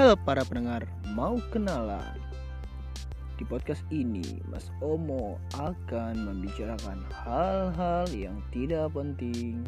Halo 0.00 0.16
para 0.16 0.40
pendengar, 0.48 0.88
mau 1.12 1.36
kenalan? 1.52 2.16
Di 3.36 3.44
podcast 3.44 3.84
ini, 3.92 4.40
Mas 4.48 4.72
Omo 4.80 5.36
akan 5.60 6.24
membicarakan 6.24 7.04
hal-hal 7.12 8.08
yang 8.08 8.40
tidak 8.48 8.96
penting, 8.96 9.60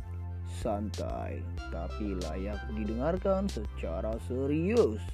santai, 0.64 1.45
tapi 1.68 2.16
layak 2.25 2.57
didengarkan 2.72 3.45
secara 3.45 4.16
serius. 4.25 5.04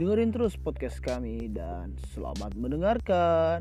Dengerin 0.00 0.32
terus 0.32 0.56
podcast 0.56 1.04
kami 1.04 1.52
dan 1.52 1.92
selamat 2.16 2.56
mendengarkan. 2.56 3.60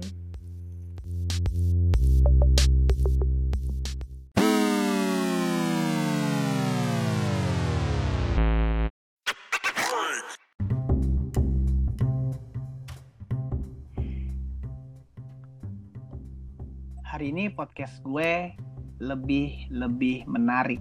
Ini 17.28 17.52
podcast 17.52 18.00
gue 18.08 18.56
lebih 19.04 19.68
lebih 19.76 20.24
menarik 20.32 20.80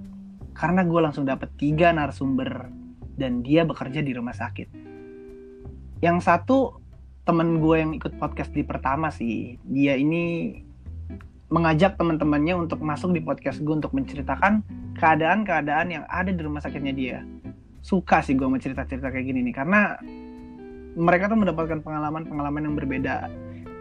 karena 0.55 0.87
gue 0.87 1.01
langsung 1.03 1.27
dapet 1.27 1.51
tiga 1.59 1.91
narasumber 1.91 2.71
dan 3.19 3.43
dia 3.43 3.67
bekerja 3.67 3.99
di 3.99 4.15
rumah 4.15 4.31
sakit. 4.31 4.71
Yang 6.07 6.19
satu 6.23 6.79
temen 7.27 7.59
gue 7.59 7.83
yang 7.83 7.91
ikut 7.99 8.15
podcast 8.23 8.55
di 8.55 8.63
pertama 8.63 9.11
sih, 9.11 9.59
dia 9.67 9.99
ini 9.99 10.55
mengajak 11.51 11.99
teman-temannya 11.99 12.63
untuk 12.63 12.79
masuk 12.79 13.11
di 13.11 13.27
podcast 13.27 13.59
gue 13.59 13.83
untuk 13.83 13.91
menceritakan 13.91 14.63
keadaan-keadaan 15.03 15.99
yang 15.99 16.05
ada 16.07 16.31
di 16.31 16.39
rumah 16.47 16.63
sakitnya 16.63 16.95
dia. 16.95 17.19
Suka 17.83 18.23
sih 18.23 18.39
gue 18.39 18.47
mau 18.47 18.63
cerita-cerita 18.63 19.11
kayak 19.11 19.35
gini 19.35 19.51
nih 19.51 19.55
karena 19.67 19.99
mereka 20.95 21.27
tuh 21.27 21.43
mendapatkan 21.43 21.83
pengalaman-pengalaman 21.83 22.71
yang 22.71 22.79
berbeda 22.79 23.27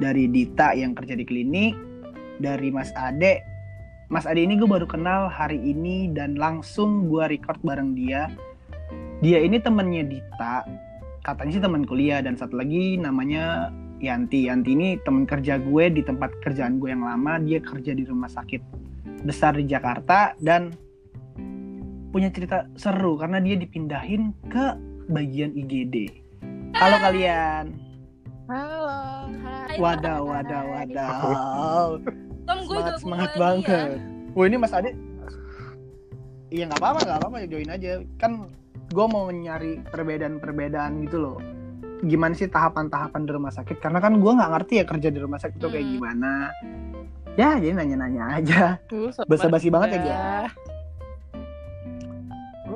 dari 0.01 0.25
Dita 0.33 0.73
yang 0.73 0.97
kerja 0.97 1.13
di 1.13 1.29
klinik, 1.29 1.94
dari 2.39 2.69
Mas 2.71 2.91
Ade. 2.95 3.41
Mas 4.11 4.29
Ade 4.29 4.45
ini 4.45 4.55
gue 4.59 4.69
baru 4.69 4.85
kenal 4.85 5.27
hari 5.31 5.57
ini 5.57 6.13
dan 6.13 6.37
langsung 6.37 7.09
gue 7.09 7.25
record 7.25 7.57
bareng 7.65 7.97
dia. 7.97 8.29
Dia 9.23 9.41
ini 9.41 9.57
temennya 9.57 10.05
Dita, 10.05 10.67
katanya 11.25 11.51
sih 11.57 11.63
teman 11.63 11.87
kuliah 11.87 12.21
dan 12.21 12.37
satu 12.37 12.59
lagi 12.59 12.99
namanya 12.99 13.73
Yanti. 14.03 14.51
Yanti 14.51 14.75
ini 14.75 14.99
teman 15.01 15.25
kerja 15.25 15.57
gue 15.57 15.89
di 15.89 16.05
tempat 16.05 16.35
kerjaan 16.45 16.77
gue 16.77 16.93
yang 16.93 17.01
lama. 17.01 17.41
Dia 17.41 17.63
kerja 17.63 17.95
di 17.95 18.03
rumah 18.05 18.29
sakit 18.29 18.61
besar 19.25 19.57
di 19.57 19.65
Jakarta 19.65 20.37
dan 20.37 20.69
punya 22.13 22.29
cerita 22.29 22.69
seru 22.77 23.17
karena 23.17 23.41
dia 23.41 23.57
dipindahin 23.57 24.31
ke 24.47 24.65
bagian 25.09 25.51
IGD. 25.57 26.23
Halo 26.77 26.97
kalian. 27.01 27.65
Halo, 28.45 29.01
hai. 29.41 29.75
Wadaw, 29.81 30.21
wadaw, 30.21 30.63
wadaw. 30.69 31.97
Tom, 32.45 32.57
gue 32.59 32.77
semangat, 32.77 32.95
semangat 33.01 33.31
banget. 33.35 33.67
ya. 33.67 33.97
Wah 34.31 34.45
ini 34.45 34.55
Mas 34.55 34.71
Ade. 34.71 34.91
Iya 36.47 36.63
nggak 36.69 36.79
apa-apa, 36.79 36.99
nggak 37.03 37.19
apa-apa 37.19 37.37
join 37.45 37.69
aja. 37.69 37.91
Kan 38.15 38.31
gue 38.87 39.05
mau 39.05 39.25
nyari 39.27 39.81
perbedaan-perbedaan 39.83 41.03
gitu 41.03 41.17
loh. 41.17 41.37
Gimana 42.01 42.37
sih 42.37 42.45
tahapan-tahapan 42.45 43.21
di 43.23 43.31
rumah 43.31 43.49
sakit? 43.49 43.79
Karena 43.79 43.97
kan 43.97 44.15
gue 44.15 44.31
nggak 44.31 44.51
ngerti 44.51 44.73
ya 44.77 44.85
kerja 44.85 45.09
di 45.09 45.19
rumah 45.19 45.39
sakit 45.39 45.57
itu 45.57 45.67
kayak 45.67 45.83
Hmm. 45.83 45.93
gimana. 45.97 46.31
Ya 47.35 47.49
jadi 47.57 47.73
nanya-nanya 47.73 48.23
aja. 48.31 48.63
Uh, 48.87 49.11
Basa-basi 49.25 49.67
banget 49.67 49.89
ya 49.91 49.99
gue. 49.99 50.07
ya. 50.07 50.39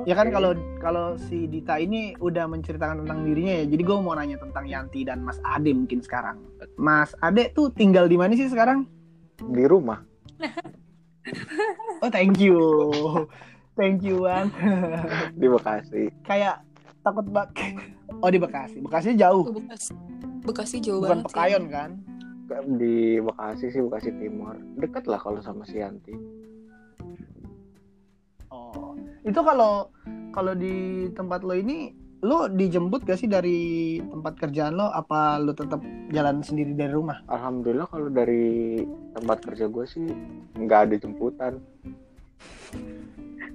Ya 0.02 0.14
kan 0.14 0.32
kalau 0.32 0.52
kalau 0.80 1.06
si 1.20 1.44
Dita 1.44 1.76
ini 1.76 2.16
udah 2.16 2.48
menceritakan 2.48 3.04
tentang 3.04 3.20
dirinya 3.22 3.60
ya. 3.60 3.64
Jadi 3.68 3.82
gue 3.82 3.96
mau 3.96 4.12
nanya 4.12 4.36
tentang 4.36 4.64
Yanti 4.64 5.04
dan 5.04 5.20
Mas 5.20 5.36
Ade 5.42 5.72
mungkin 5.72 6.00
sekarang. 6.00 6.40
Mas 6.74 7.12
Ade 7.20 7.52
tuh 7.52 7.68
tinggal 7.68 8.08
di 8.08 8.16
mana 8.16 8.32
sih 8.32 8.48
sekarang? 8.48 8.88
Di 9.40 9.64
rumah. 9.64 10.00
Oh 12.00 12.08
thank 12.08 12.40
you, 12.40 12.58
thank 13.76 14.00
you 14.00 14.24
Bang. 14.24 14.48
di 15.36 15.46
Bekasi. 15.46 16.08
Kayak 16.24 16.64
takut 17.04 17.28
bak. 17.28 17.52
Oh 18.20 18.28
di 18.28 18.40
Bekasi, 18.40 18.80
Bekasi 18.80 19.16
jauh, 19.16 19.44
Bekasi. 19.48 19.92
Bekasi 20.44 20.76
jauh 20.80 21.00
bukan 21.04 21.22
banget 21.22 21.26
Pekayon 21.28 21.64
kan? 21.68 21.90
di 22.80 23.22
Bekasi 23.22 23.70
sih 23.70 23.82
Bekasi 23.84 24.10
Timur. 24.18 24.58
Deket 24.80 25.06
lah 25.06 25.20
kalau 25.22 25.38
sama 25.38 25.62
si 25.68 25.78
Yanti. 25.78 26.14
Oh, 28.50 28.98
itu 29.22 29.38
kalau 29.38 29.94
kalau 30.34 30.52
di 30.58 31.06
tempat 31.14 31.46
lo 31.46 31.54
ini, 31.54 31.94
lo 32.20 32.46
dijemput 32.46 33.02
gak 33.02 33.16
sih 33.16 33.24
dari 33.24 33.58
tempat 33.98 34.36
kerjaan 34.36 34.76
lo? 34.76 34.88
Apa 34.88 35.36
lo 35.36 35.52
tetap 35.52 35.80
jalan 36.08 36.44
sendiri 36.44 36.76
dari 36.76 36.92
rumah? 36.92 37.24
Alhamdulillah 37.26 37.88
kalau 37.88 38.08
dari 38.08 38.76
tempat 39.12 39.40
kerja 39.40 39.66
gue 39.66 39.84
sih 39.84 40.04
nggak 40.54 40.80
ada 40.86 40.94
jemputan 40.96 41.52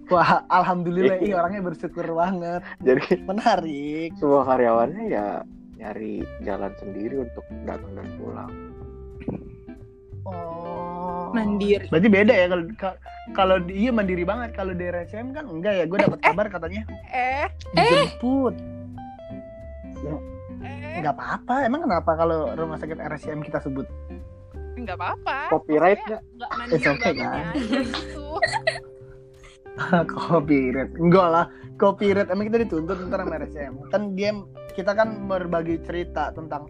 Wah, 0.05 0.45
alhamdulillah, 0.47 1.17
ih 1.17 1.33
orangnya 1.39 1.65
bersyukur 1.65 2.05
banget. 2.13 2.61
jadi 2.77 3.25
Menarik. 3.25 4.13
semua 4.17 4.45
karyawannya 4.45 5.03
ya 5.09 5.41
nyari 5.75 6.21
jalan 6.41 6.71
sendiri 6.77 7.21
untuk 7.21 7.45
datang 7.65 7.91
dan 7.93 8.07
pulang 8.17 8.51
Oh. 10.25 10.75
Mandiri. 11.35 11.85
Berarti 11.88 12.07
beda 12.07 12.34
ya 12.34 12.46
kalau 12.47 12.63
ka- 12.73 13.00
kalau 13.31 13.56
iya 13.68 13.90
mandiri 13.90 14.23
banget. 14.23 14.51
Kalau 14.51 14.72
di 14.72 14.84
RSCM 14.84 15.31
kan 15.31 15.46
enggak 15.46 15.73
ya. 15.73 15.85
Gue 15.85 16.00
dapat 16.00 16.19
kabar 16.19 16.46
katanya 16.47 16.81
Eh, 17.07 17.47
dijemput. 17.73 18.56
eh, 20.62 20.95
Enggak 20.95 21.13
apa-apa. 21.13 21.56
Emang 21.62 21.84
kenapa 21.84 22.12
kalau 22.13 22.51
rumah 22.51 22.75
sakit 22.75 22.97
RSCM 22.97 23.41
kita 23.41 23.59
sebut? 23.59 23.85
nggak 24.75 24.91
apa-apa. 24.94 25.38
copyright 25.50 25.95
Pokoknya 25.97 26.19
nggak 26.19 26.22
Nggak 26.35 26.50
It's 26.68 26.84
mandiri 26.84 26.88
okay, 26.91 27.12
kan? 27.16 27.44
gitu. 27.56 28.25
copyright. 30.18 30.91
Enggak 30.95 31.28
lah. 31.29 31.45
Copyright 31.75 32.28
emang 32.28 32.47
kita 32.47 32.63
dituntut 32.63 32.97
ntar 33.03 33.19
sama 33.19 33.35
RSCM. 33.35 33.74
Kan 33.88 34.16
dia 34.16 34.31
kita 34.72 34.91
kan 34.91 35.28
berbagi 35.28 35.79
cerita 35.81 36.31
tentang 36.31 36.68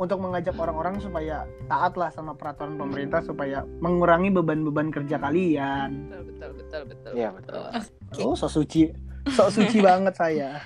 untuk 0.00 0.16
mengajak 0.16 0.56
orang-orang 0.56 0.96
supaya 0.96 1.44
taat 1.68 1.92
lah 2.00 2.08
sama 2.08 2.32
peraturan 2.32 2.80
pemerintah 2.80 3.20
supaya 3.20 3.68
mengurangi 3.84 4.32
beban-beban 4.32 4.88
kerja 4.88 5.20
kalian. 5.20 6.08
Betul, 6.08 6.22
betul, 6.24 6.50
betul, 6.56 6.82
betul. 6.88 7.12
Iya, 7.12 7.28
betul. 7.36 7.60
Oke. 8.08 8.22
Oh, 8.24 8.32
so 8.32 8.48
suci. 8.48 8.88
So 9.36 9.52
suci 9.52 9.84
banget 9.88 10.16
saya. 10.16 10.64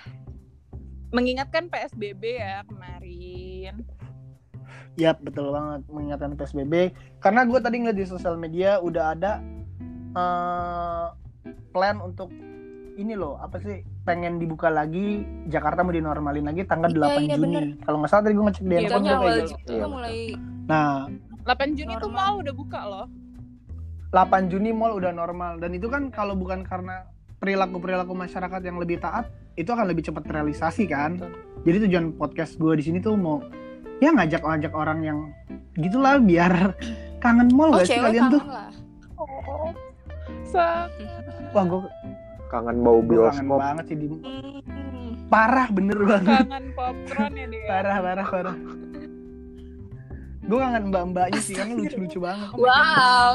Mengingatkan 1.10 1.66
PSBB 1.66 2.22
ya 2.38 2.62
kemarin. 2.70 3.82
Yap, 4.94 5.18
betul 5.26 5.50
banget 5.50 5.82
mengingatkan 5.90 6.38
PSBB. 6.38 6.94
Karena 7.18 7.42
gue 7.42 7.58
tadi 7.58 7.82
ngeliat 7.82 7.98
di 7.98 8.06
sosial 8.06 8.38
media 8.38 8.78
udah 8.78 9.18
ada 9.18 9.42
eh, 10.14 11.06
plan 11.74 11.98
untuk 11.98 12.30
ini 12.94 13.14
loh, 13.14 13.36
apa 13.38 13.58
sih? 13.58 13.82
Pengen 14.02 14.38
dibuka 14.38 14.70
lagi, 14.70 15.22
Jakarta 15.46 15.82
mau 15.82 15.90
dinormalin 15.90 16.46
lagi 16.46 16.62
tanggal 16.64 16.90
Iya, 16.90 17.18
8 17.18 17.22
iya, 17.26 17.34
Juni. 17.36 17.56
Kalau 17.82 17.96
nggak 17.98 18.10
salah 18.10 18.22
tadi 18.22 18.34
gue 18.34 18.44
ngecek 18.44 18.62
di 18.62 18.68
Iya, 18.68 18.78
handphone 18.78 19.04
tuh 19.04 19.16
kayak 19.16 19.34
gitu. 19.34 19.54
Iya, 19.72 19.82
tuh 19.82 19.90
mulai 19.90 20.16
Nah, 20.64 20.92
8 21.44 21.76
Juni 21.76 21.94
tuh 21.98 22.08
Normal. 22.08 22.24
mau 22.24 22.34
udah 22.40 22.54
buka 22.54 22.80
loh. 22.86 23.06
8 24.10 24.46
Juni 24.46 24.70
mall 24.70 24.94
udah 24.94 25.10
normal 25.10 25.58
dan 25.58 25.74
itu 25.74 25.90
kan 25.90 26.06
kalau 26.08 26.38
bukan 26.38 26.62
karena 26.62 27.02
perilaku-perilaku 27.42 28.14
masyarakat 28.14 28.60
yang 28.62 28.78
lebih 28.78 29.02
taat, 29.02 29.26
itu 29.54 29.68
akan 29.68 29.90
lebih 29.90 30.06
cepat 30.06 30.22
terrealisasi 30.24 30.86
kan. 30.86 31.18
Betul. 31.18 31.34
Jadi 31.66 31.76
tujuan 31.90 32.06
podcast 32.14 32.56
gue 32.56 32.72
di 32.78 32.84
sini 32.84 32.98
tuh 33.02 33.18
mau 33.18 33.42
ya 33.98 34.14
ngajak-ngajak 34.14 34.72
orang 34.72 34.98
yang 35.02 35.18
gitulah 35.74 36.16
biar 36.16 36.72
kangen 37.18 37.50
mall 37.50 37.74
Oh, 37.74 37.82
gak 37.82 37.90
sih 37.90 37.98
kalian 37.98 38.30
tuh? 38.30 38.40
kangen 38.40 38.54
lah. 38.54 38.70
Oh. 39.18 39.70
Sa 40.46 40.86
Wah, 41.50 41.64
gue 41.64 41.80
kangen 42.54 42.76
bau 42.80 43.02
Gue 43.02 43.18
kangen 43.18 43.46
bioskop 43.50 43.58
banget 43.58 43.84
sih 43.90 43.96
di 43.98 44.06
parah 45.26 45.66
bener 45.74 45.98
banget 46.06 46.46
kangen 46.46 46.66
popcorn 46.78 47.32
ya 47.34 47.46
dia. 47.50 47.66
parah 47.66 47.96
parah 47.98 48.26
parah 48.30 48.56
gue 50.44 50.58
kangen 50.60 50.84
mbak 50.92 51.02
mbaknya 51.10 51.40
sih 51.42 51.54
karena 51.56 51.74
lucu 51.74 51.96
lucu 51.98 52.18
banget 52.22 52.48
Wow. 52.54 53.34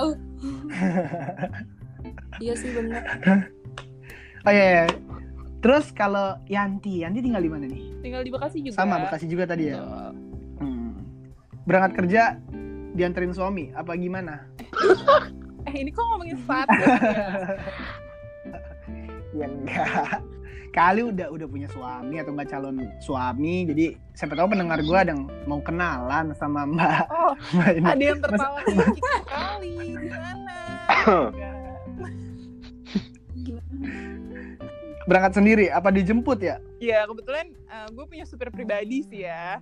iya 2.44 2.54
sih 2.56 2.70
bener. 2.72 3.04
oh 4.48 4.52
iya, 4.54 4.66
iya. 4.72 4.86
terus 5.60 5.92
kalau 5.92 6.40
Yanti 6.48 7.04
Yanti 7.04 7.20
tinggal 7.20 7.44
di 7.44 7.52
mana 7.52 7.66
nih 7.68 7.84
Tinggal 8.00 8.24
di 8.24 8.32
Bekasi 8.32 8.64
juga. 8.64 8.80
sama 8.80 9.04
Bekasi 9.04 9.26
juga 9.28 9.44
tadi 9.44 9.74
ya 9.76 9.84
hmm. 10.64 10.92
berangkat 11.68 11.92
kerja 12.00 12.24
dianterin 12.96 13.36
suami 13.36 13.76
apa 13.76 14.00
gimana 14.00 14.48
Eh 15.68 15.86
ini 15.86 15.92
kok 15.92 16.02
ngomongin 16.02 16.40
status 16.40 16.82
ya? 16.82 16.98
ya 19.36 19.46
enggak 19.46 20.22
kali 20.78 21.02
udah 21.02 21.34
udah 21.34 21.48
punya 21.50 21.66
suami 21.74 22.22
atau 22.22 22.32
enggak 22.34 22.50
calon 22.54 22.86
suami 23.02 23.66
jadi 23.66 23.86
siapa 24.14 24.38
tahu 24.38 24.54
pendengar 24.54 24.78
gue 24.86 24.98
ada 24.98 25.12
yang 25.18 25.26
mau 25.50 25.58
kenalan 25.66 26.30
sama 26.38 26.66
mbak 26.70 27.10
Oh, 27.10 27.34
mbak 27.58 27.70
ini 27.74 27.86
ada 27.90 28.04
yang 28.06 28.22
tertawa 28.22 28.60
sedikit 28.66 29.02
sekali. 29.26 29.74
Gimana? 29.98 30.58
Berangkat 35.10 35.34
sendiri? 35.42 35.66
Apa 35.74 35.90
dijemput 35.90 36.38
ya? 36.38 36.62
Iya, 36.78 37.10
kebetulan 37.10 37.50
gue 37.90 38.06
punya 38.06 38.26
supir 38.30 38.54
pribadi 38.54 39.02
sih 39.02 39.26
ya. 39.26 39.58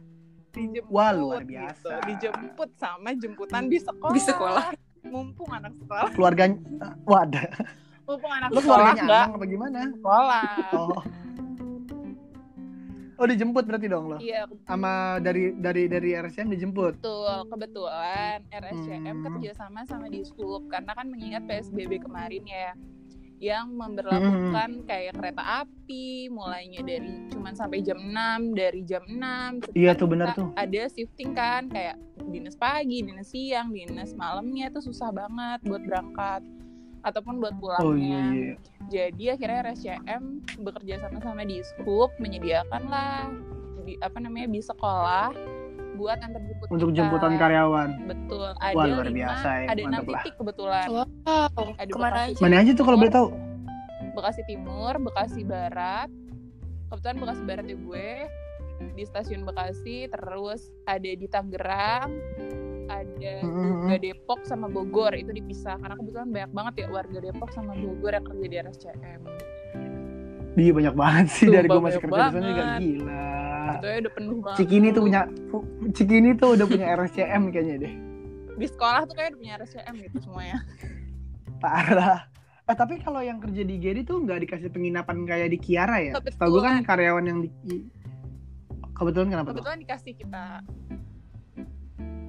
Dijemput, 0.52 0.92
Wah, 0.92 1.16
luar 1.16 1.42
gitu. 1.46 1.56
biasa. 1.56 1.92
Dijemput 2.04 2.70
sama 2.76 3.16
jemputan 3.16 3.72
di 3.72 3.80
sekolah. 3.80 4.16
Di 4.16 4.22
sekolah. 4.22 4.66
Mumpung 5.08 5.48
anak 5.56 5.72
sekolah. 5.80 6.12
Keluarganya, 6.12 6.60
wadah. 7.08 7.48
Mumpung 8.08 8.32
anak 8.32 8.50
Lu 8.50 8.60
sekolah 8.60 8.92
enggak 8.96 9.26
apa 9.30 9.46
gimana? 9.46 9.80
sekolah. 9.92 10.46
Oh. 10.74 11.02
Oh 13.18 13.26
dijemput 13.26 13.66
berarti 13.66 13.88
dong 13.88 14.08
lo? 14.08 14.18
Iya, 14.18 14.46
Sama 14.64 15.18
dari 15.18 15.50
dari 15.52 15.86
dari 15.86 16.14
RSCM 16.14 16.48
dijemput? 16.48 17.02
betul. 17.02 17.50
Kebetulan 17.50 18.46
RSCM 18.48 19.02
Hmm. 19.12 19.24
kerjasama 19.28 19.82
sama 19.84 20.06
Dishub 20.08 20.38
karena 20.68 20.94
kan 20.94 21.10
mengingat 21.10 21.44
PSBB 21.44 21.98
kemarin 22.00 22.46
ya 22.46 22.72
yang 23.38 23.70
memberlakukan 23.72 24.82
kayak 24.84 25.14
kereta 25.14 25.44
api 25.62 26.06
mulainya 26.28 26.82
dari 26.82 27.06
cuman 27.28 27.54
sampai 27.54 27.82
jam 27.82 27.98
6 28.00 28.14
dari 28.52 28.82
jam 28.82 29.02
6 29.04 29.62
terus 29.62 29.74
Iya 29.76 29.92
kan 29.92 29.96
tuh, 29.96 30.08
bener 30.08 30.28
kita 30.28 30.36
tuh. 30.36 30.48
ada 30.56 30.82
shifting 30.88 31.32
kan 31.34 31.64
kayak 31.68 31.96
dinas 32.28 32.56
pagi 32.56 32.98
dinas 33.00 33.30
siang 33.30 33.70
dinas 33.70 34.14
malamnya 34.14 34.70
itu 34.70 34.82
susah 34.84 35.10
banget 35.12 35.62
buat 35.64 35.82
berangkat 35.82 36.42
ataupun 37.08 37.40
buat 37.40 37.56
pulangnya 37.56 37.82
Oh 37.82 37.96
iya 37.96 38.20
iya. 38.30 38.54
jadi 38.86 39.24
akhirnya 39.34 39.60
RSCM 39.66 40.24
bekerja 40.60 41.00
sama 41.00 41.18
sama 41.20 41.42
Dishub 41.42 42.12
menyediakan 42.18 42.84
lah 42.86 43.32
di, 43.82 43.96
apa 43.98 44.20
namanya 44.20 44.48
di 44.48 44.60
sekolah 44.60 45.32
buat 45.96 46.20
antar 46.20 46.38
jemput 46.40 46.68
Untuk 46.70 46.92
kita. 46.92 46.98
jemputan 47.02 47.34
karyawan. 47.36 47.90
betul 48.06 48.52
ada 48.54 48.76
Wah, 48.76 48.86
luar 48.86 49.08
lima, 49.08 49.18
biasa 49.26 49.50
ya, 49.56 49.68
ada 49.68 49.82
enam 49.82 50.04
lah. 50.04 50.22
titik 50.22 50.34
kebetulan 50.36 50.86
Wow. 50.86 51.08
ada 51.74 51.88
Ke 51.88 51.98
mana 51.98 52.14
Bekasi 52.14 52.30
aja? 52.30 52.42
Mana 52.44 52.56
aja 52.60 52.72
tuh 52.72 52.84
kalau 52.84 52.98
boleh 52.98 53.10
tahu? 53.10 53.28
Bekasi 54.14 54.42
Timur, 54.46 54.94
Bekasi 55.00 55.42
Barat. 55.42 56.10
Kebetulan 56.88 57.18
Bekasi 57.18 57.42
Barat 57.44 57.66
ya 57.66 57.78
gue 57.78 58.10
di 58.94 59.04
stasiun 59.04 59.42
Bekasi, 59.42 60.06
terus 60.08 60.62
ada 60.86 61.10
di 61.12 61.26
Tangerang, 61.26 62.10
ada 62.88 63.34
juga 63.44 63.96
Depok 64.00 64.40
sama 64.48 64.68
Bogor 64.72 65.14
itu 65.16 65.32
dipisah 65.32 65.76
karena 65.80 65.96
kebetulan 66.00 66.30
banyak 66.32 66.52
banget 66.56 66.74
ya 66.84 66.88
warga 66.92 67.18
Depok 67.20 67.50
sama 67.52 67.72
Bogor 67.76 68.12
yang 68.16 68.26
kerja 68.26 68.46
di 68.48 68.56
RSCM. 68.64 69.22
Iya 70.58 70.72
banyak 70.74 70.96
banget 70.98 71.28
sih 71.30 71.46
Tuh, 71.46 71.54
dari 71.54 71.68
gue 71.70 71.82
masih 71.86 72.02
kerja 72.02 72.18
di 72.18 72.34
sana 72.34 72.48
juga 72.50 72.64
gila. 72.82 73.30
Itu 73.68 73.86
ya 73.86 73.98
udah 74.02 74.14
penuh 74.18 74.38
banget. 74.42 74.58
Cikini 74.58 74.88
tuh 74.90 75.02
punya 75.06 75.22
Cikini 75.94 76.30
tuh 76.34 76.50
udah 76.58 76.66
punya 76.66 76.86
RSCM 76.98 77.42
kayaknya 77.54 77.76
deh. 77.86 77.94
di 78.58 78.66
sekolah 78.66 79.06
tuh 79.06 79.14
kayak 79.14 79.38
udah 79.38 79.40
punya 79.46 79.54
RSCM 79.62 79.96
gitu 80.02 80.18
semuanya. 80.26 80.58
Parah. 81.62 82.26
Eh 82.68 82.76
tapi 82.76 83.00
kalau 83.00 83.22
yang 83.22 83.38
kerja 83.40 83.62
di 83.64 83.78
GD 83.78 84.04
tuh 84.04 84.26
nggak 84.26 84.44
dikasih 84.44 84.74
penginapan 84.74 85.24
kayak 85.30 85.54
di 85.54 85.62
Kiara 85.62 86.02
ya? 86.02 86.18
Setahu 86.18 86.58
gue 86.58 86.62
kan 86.66 86.82
karyawan 86.82 87.24
yang 87.30 87.40
di 87.46 87.86
kebetulan 88.98 89.30
kenapa 89.30 89.54
tuh? 89.54 89.62
Kebetulan 89.62 89.80
dikasih 89.86 90.14
kita. 90.18 90.44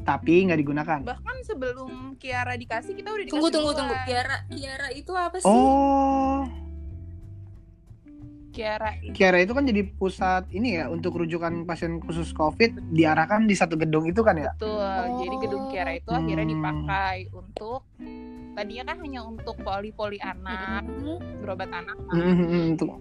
Tapi 0.08 0.48
nggak 0.48 0.56
digunakan. 0.58 0.98
Bahkan 1.04 1.36
sebelum 1.44 2.16
Kiara 2.16 2.56
dikasih 2.56 2.96
kita 2.96 3.12
udah 3.12 3.20
dikasih. 3.20 3.36
Tunggu 3.36 3.48
tunggu 3.52 3.70
duluan. 3.70 3.80
tunggu. 3.84 3.96
Kiara 4.08 4.36
Kiara 4.48 4.88
itu 4.90 5.12
apa 5.12 5.36
sih? 5.36 5.52
Oh, 5.52 6.48
Kiara 8.48 8.90
Kiara 9.12 9.38
itu 9.38 9.52
kan 9.52 9.62
jadi 9.62 9.86
pusat 9.86 10.48
ini 10.50 10.80
ya 10.80 10.88
untuk 10.88 11.14
rujukan 11.14 11.62
pasien 11.62 12.00
khusus 12.00 12.32
COVID 12.32 12.90
diarahkan 12.90 13.44
di 13.44 13.54
satu 13.54 13.76
gedung 13.76 14.08
itu 14.08 14.24
kan 14.24 14.34
ya? 14.34 14.50
Betul. 14.56 14.82
Jadi 15.20 15.36
gedung 15.44 15.64
Kiara 15.68 15.92
itu 15.94 16.10
akhirnya 16.10 16.42
Hmm. 16.42 16.52
dipakai 16.56 17.18
untuk 17.30 17.80
tadinya 18.56 18.84
kan 18.88 18.98
hanya 18.98 19.20
untuk 19.22 19.54
poli-poli 19.62 20.18
anak, 20.18 20.82
Hmm. 20.82 21.20
berobat 21.38 21.70
anak 21.70 21.94
Hmm, 22.10 22.74
untuk 22.74 22.98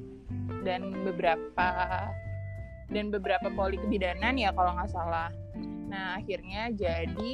dan 0.61 0.93
beberapa 1.01 1.69
dan 2.87 3.05
beberapa 3.09 3.47
poli 3.49 3.79
kebidanan 3.79 4.37
ya 4.37 4.51
kalau 4.51 4.75
nggak 4.75 4.91
salah. 4.91 5.31
Nah 5.87 6.19
akhirnya 6.19 6.71
jadi 6.75 7.33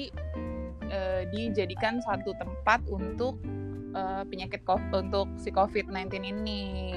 eh, 0.87 1.21
dijadikan 1.33 1.99
satu 2.01 2.33
tempat 2.37 2.85
untuk 2.89 3.41
eh, 3.93 4.23
penyakit 4.29 4.61
COVID, 4.63 5.09
untuk 5.09 5.27
si 5.37 5.49
COVID-19 5.49 6.09
ini. 6.21 6.93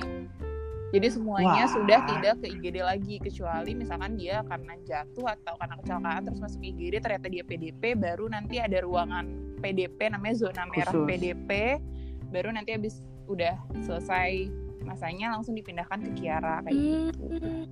Jadi 0.95 1.09
semuanya 1.11 1.67
Wah. 1.67 1.75
sudah 1.75 2.01
tidak 2.07 2.35
ke 2.41 2.47
IGD 2.47 2.79
lagi 2.79 3.19
kecuali 3.19 3.75
misalkan 3.75 4.15
dia 4.15 4.47
karena 4.47 4.79
jatuh 4.87 5.35
atau 5.35 5.59
karena 5.59 5.75
kecelakaan 5.83 6.23
terus 6.31 6.39
masuk 6.39 6.63
IGD 6.63 7.03
ternyata 7.03 7.27
dia 7.27 7.43
PDP 7.43 7.99
baru 7.99 8.31
nanti 8.31 8.63
ada 8.63 8.79
ruangan 8.87 9.27
PDP 9.59 10.15
namanya 10.15 10.47
zona 10.47 10.63
merah 10.71 10.95
Khusus. 10.95 11.11
PDP 11.11 11.83
baru 12.31 12.55
nanti 12.55 12.71
habis 12.79 13.03
udah 13.27 13.59
selesai 13.83 14.47
masanya 14.87 15.35
langsung 15.35 15.59
dipindahkan 15.59 16.07
ke 16.07 16.11
Kiara 16.23 16.63
kayak 16.63 16.79
gitu. 16.79 17.35
Hmm. 17.43 17.67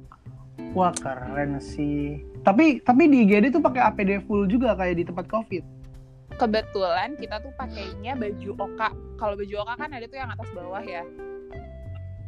wah 0.75 0.90
keren 0.90 1.62
sih. 1.62 2.19
Tapi 2.44 2.79
tapi 2.81 3.02
di 3.08 3.25
IGD 3.25 3.50
tuh 3.50 3.62
pakai 3.64 3.81
APD 3.82 4.20
full 4.25 4.44
juga 4.44 4.76
kayak 4.76 5.00
di 5.00 5.05
tempat 5.05 5.26
COVID. 5.26 5.64
Kebetulan 6.35 7.17
kita 7.17 7.41
tuh 7.41 7.52
pakainya 7.55 8.12
baju 8.14 8.50
oka. 8.61 8.88
Kalau 9.17 9.35
baju 9.35 9.55
oka 9.64 9.75
kan 9.79 9.91
ada 9.91 10.05
tuh 10.05 10.19
yang 10.19 10.29
atas 10.29 10.49
bawah 10.52 10.82
ya. 10.82 11.02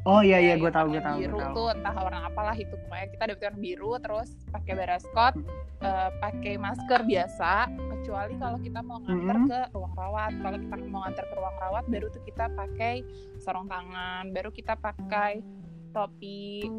Oh 0.07 0.23
iya 0.23 0.39
iya 0.39 0.55
gue 0.55 0.71
tahu 0.71 0.87
warna 0.87 0.95
gue 0.95 1.03
tahu 1.03 1.19
Biru 1.19 1.39
tahu. 1.43 1.51
tuh 1.53 1.69
entah 1.75 1.95
orang 1.99 2.23
apalah 2.23 2.55
itu 2.55 2.71
pokoknya 2.79 3.07
kita 3.11 3.23
dapet 3.27 3.43
warna 3.43 3.59
biru 3.59 3.93
terus 3.99 4.29
pakai 4.55 4.73
baraskot, 4.79 5.35
eh, 5.83 6.11
pakai 6.23 6.55
masker 6.57 7.01
biasa. 7.03 7.53
Kecuali 7.67 8.35
kalau 8.39 8.59
kita 8.63 8.81
mau 8.87 9.03
nganter 9.03 9.35
Mhm. 9.37 9.47
ke 9.51 9.59
ruang 9.75 9.95
rawat. 9.99 10.33
Kalau 10.39 10.59
kita 10.63 10.75
mau 10.87 11.01
nganter 11.03 11.25
ke 11.27 11.35
ruang 11.35 11.57
rawat 11.59 11.85
baru 11.91 12.07
tuh 12.09 12.23
kita 12.23 12.45
pakai 12.55 12.95
sarung 13.37 13.67
tangan, 13.67 14.31
baru 14.31 14.55
kita 14.55 14.79
pakai 14.79 15.43
topi 15.91 16.71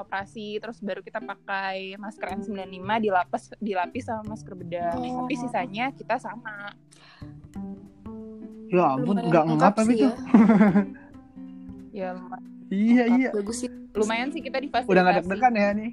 operasi, 0.00 0.58
terus 0.62 0.78
baru 0.80 1.02
kita 1.02 1.18
pakai 1.20 1.98
masker 1.98 2.38
N95 2.38 2.90
dilapis 3.02 3.42
dilapis 3.58 4.04
sama 4.06 4.34
masker 4.34 4.54
bedah. 4.54 4.94
Oh. 4.96 5.24
Tapi 5.24 5.34
sisanya 5.34 5.90
kita 5.94 6.16
sama. 6.18 6.72
Ya 8.68 8.84
ampun 8.96 9.16
nggak 9.16 9.44
ngap 9.58 9.74
tapi 9.76 9.96
sih 9.96 10.06
tuh. 10.06 10.14
Ya 11.90 12.12
lumayan, 12.18 12.42
Iya 12.68 13.04
iya. 13.16 13.30
Bagus 13.32 13.64
sih. 13.64 13.70
lumayan 13.96 14.28
sih 14.30 14.44
kita 14.44 14.60
difasilitasi. 14.60 14.92
Udah 14.92 15.02
nggak 15.02 15.16
deg-degan 15.24 15.54
ya 15.56 15.68
nih. 15.74 15.92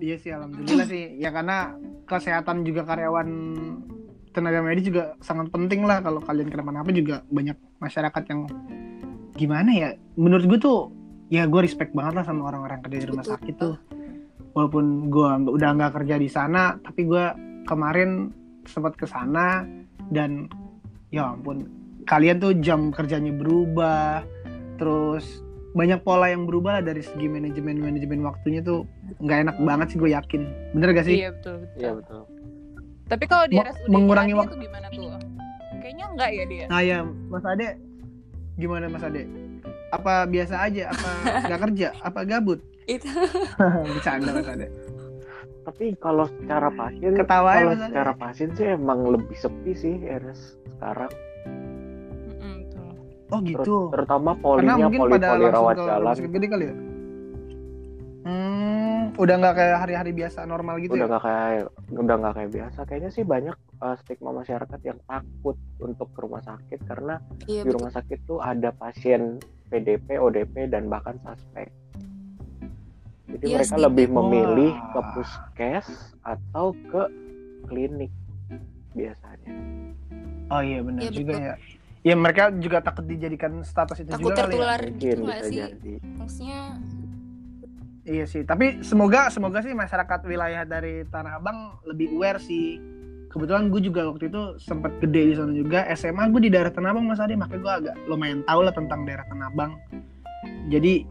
Iya 0.00 0.16
sih 0.16 0.30
alhamdulillah 0.32 0.88
sih. 0.88 1.04
Ya 1.20 1.30
karena 1.30 1.76
kesehatan 2.08 2.64
juga 2.64 2.82
karyawan 2.88 3.28
tenaga 4.32 4.62
medis 4.62 4.86
juga 4.86 5.14
sangat 5.20 5.50
penting 5.50 5.82
lah 5.84 6.00
kalau 6.02 6.22
kalian 6.22 6.48
kenapa-napa 6.48 6.90
juga 6.94 7.22
banyak 7.30 7.58
masyarakat 7.82 8.22
yang 8.30 8.40
gimana 9.34 9.70
ya 9.74 9.88
menurut 10.14 10.46
gue 10.46 10.58
tuh 10.60 10.99
ya 11.30 11.46
gue 11.46 11.60
respect 11.62 11.94
banget 11.94 12.20
lah 12.20 12.24
sama 12.26 12.50
orang-orang 12.50 12.82
kerja 12.82 12.98
di 13.00 13.06
rumah 13.06 13.22
Betul. 13.22 13.34
sakit 13.38 13.54
tuh 13.56 13.74
walaupun 14.52 14.84
gue 15.08 15.30
udah 15.54 15.70
nggak 15.78 15.92
kerja 16.02 16.18
di 16.18 16.26
sana 16.26 16.74
tapi 16.82 17.06
gue 17.06 17.24
kemarin 17.70 18.34
sempat 18.66 18.98
ke 18.98 19.06
sana 19.06 19.62
dan 20.10 20.50
ya 21.14 21.30
ampun 21.38 21.70
kalian 22.10 22.42
tuh 22.42 22.58
jam 22.58 22.90
kerjanya 22.90 23.30
berubah 23.30 24.26
terus 24.74 25.46
banyak 25.70 26.02
pola 26.02 26.34
yang 26.34 26.50
berubah 26.50 26.82
lah 26.82 26.90
dari 26.90 26.98
segi 26.98 27.30
manajemen 27.30 27.78
manajemen 27.78 28.26
waktunya 28.26 28.58
tuh 28.58 28.82
nggak 29.22 29.38
enak 29.46 29.56
banget 29.62 29.86
sih 29.94 29.98
gue 30.02 30.10
yakin 30.10 30.42
bener 30.74 30.88
gak 30.98 31.06
sih 31.06 31.16
Iya 31.22 31.30
betul 31.30 31.54
betul. 31.62 31.78
Iya 31.78 31.92
betul. 31.94 32.20
Tapi 33.10 33.24
kalau 33.26 33.44
di 33.50 33.58
RSUD 33.58 33.90
mengurangi 33.90 34.34
waktu. 34.38 34.54
itu 34.54 34.66
gimana 34.70 34.86
tuh? 34.86 35.18
Kayaknya 35.82 36.06
enggak 36.14 36.30
ya 36.30 36.44
dia. 36.46 36.64
nah 36.70 36.80
ya 36.82 36.98
mas 37.06 37.44
Ade 37.46 37.68
gimana 38.58 38.84
mas 38.90 39.02
Ade 39.06 39.22
apa 39.90 40.26
biasa 40.26 40.54
aja 40.66 40.90
apa 40.92 41.08
nggak 41.48 41.60
kerja 41.70 41.88
apa 42.00 42.20
gabut? 42.26 42.60
Itu. 42.88 43.06
bercanda 43.94 44.34
Ade 44.42 44.68
Tapi 45.60 45.92
kalau 46.00 46.26
secara 46.40 46.72
pasien, 46.72 47.12
Ketawa 47.14 47.52
kalau 47.52 47.74
secara 47.76 48.12
pasien 48.16 48.50
sih 48.56 48.66
emang 48.74 49.06
lebih 49.06 49.36
sepi 49.36 49.72
sih 49.76 49.94
RS 50.08 50.56
sekarang. 50.76 51.12
Oh 53.30 53.38
Ter- 53.38 53.46
gitu. 53.54 53.94
terutama 53.94 54.34
karena 54.34 54.42
polinya 54.42 54.74
mungkin 54.82 55.00
poli 55.06 55.12
pada 55.14 55.28
poli 55.38 55.46
rawat 55.46 55.76
ke 55.78 55.84
jalan. 55.86 56.14
gede 56.34 56.46
kali 56.50 56.64
ya? 56.66 56.74
Hmm 58.26 59.00
udah 59.20 59.34
nggak 59.36 59.54
kayak 59.54 59.76
hari-hari 59.84 60.12
biasa 60.16 60.48
normal 60.48 60.80
gitu 60.80 60.96
udah 60.96 61.06
ya? 61.06 61.10
nggak 61.12 61.22
kayak 61.22 61.64
udah 61.92 62.14
nggak 62.18 62.34
kayak 62.34 62.50
biasa. 62.50 62.78
Kayaknya 62.88 63.10
sih 63.12 63.24
banyak 63.28 63.56
uh, 63.80 63.96
stigma 63.98 64.30
masyarakat 64.32 64.80
yang 64.80 64.98
takut 65.02 65.56
untuk 65.78 66.08
ke 66.12 66.20
rumah 66.20 66.40
sakit 66.40 66.80
karena 66.84 67.18
Iya 67.44 67.62
di 67.62 67.68
betul. 67.68 67.76
rumah 67.76 67.92
sakit 67.92 68.18
tuh 68.24 68.38
ada 68.38 68.70
pasien 68.72 69.40
PDP, 69.66 70.16
ODP 70.16 70.66
dan 70.66 70.86
bahkan 70.86 71.16
suspek. 71.20 71.68
Jadi 73.28 73.44
Iya, 73.44 73.56
mereka 73.56 73.68
stigma. 73.70 73.84
lebih 73.86 74.06
memilih 74.10 74.72
Wah. 74.72 74.90
ke 74.90 75.00
puskes 75.12 75.86
atau 76.20 76.66
ke 76.86 77.02
klinik 77.64 78.12
biasanya. 78.90 79.52
oh 80.50 80.58
iya 80.60 80.82
benar 80.82 81.00
Iya, 81.00 81.10
juga 81.12 81.32
betul. 81.32 81.46
ya 81.46 81.54
ya 82.02 82.14
mereka 82.16 82.42
juga 82.50 82.78
takut 82.80 83.04
dijadikan 83.04 83.60
status 83.60 84.00
itu 84.00 84.10
Takut 84.10 84.32
juga 84.32 84.42
kali 84.42 84.56
ya 84.56 84.66
Mungkin 84.80 84.98
gitu 84.98 85.22
bisa 85.22 85.44
sih? 85.46 85.58
jadi. 85.58 85.94
Maksudnya 86.16 86.60
Iya 88.00 88.24
sih, 88.26 88.42
tapi 88.42 88.80
semoga 88.82 89.28
semoga 89.28 89.60
sih 89.60 89.70
masyarakat 89.70 90.24
wilayah 90.24 90.64
dari 90.64 91.04
Tanah 91.06 91.38
Abang 91.38 91.78
lebih 91.84 92.16
aware 92.16 92.40
sih. 92.40 92.80
Kebetulan 93.30 93.70
gue 93.70 93.80
juga 93.80 94.10
waktu 94.10 94.26
itu 94.26 94.58
sempat 94.58 94.98
gede 94.98 95.30
di 95.30 95.34
sana 95.38 95.54
juga. 95.54 95.86
SMA 95.94 96.26
gue 96.34 96.40
di 96.46 96.50
daerah 96.50 96.74
Tanah 96.74 96.90
Abang 96.90 97.06
Mas 97.06 97.22
Ade, 97.22 97.38
makanya 97.38 97.60
gue 97.62 97.72
agak 97.86 97.96
lumayan 98.10 98.42
tahu 98.42 98.60
lah 98.66 98.74
tentang 98.74 99.06
daerah 99.06 99.22
Tanah 99.30 99.46
Abang. 99.54 99.78
Jadi 100.66 101.06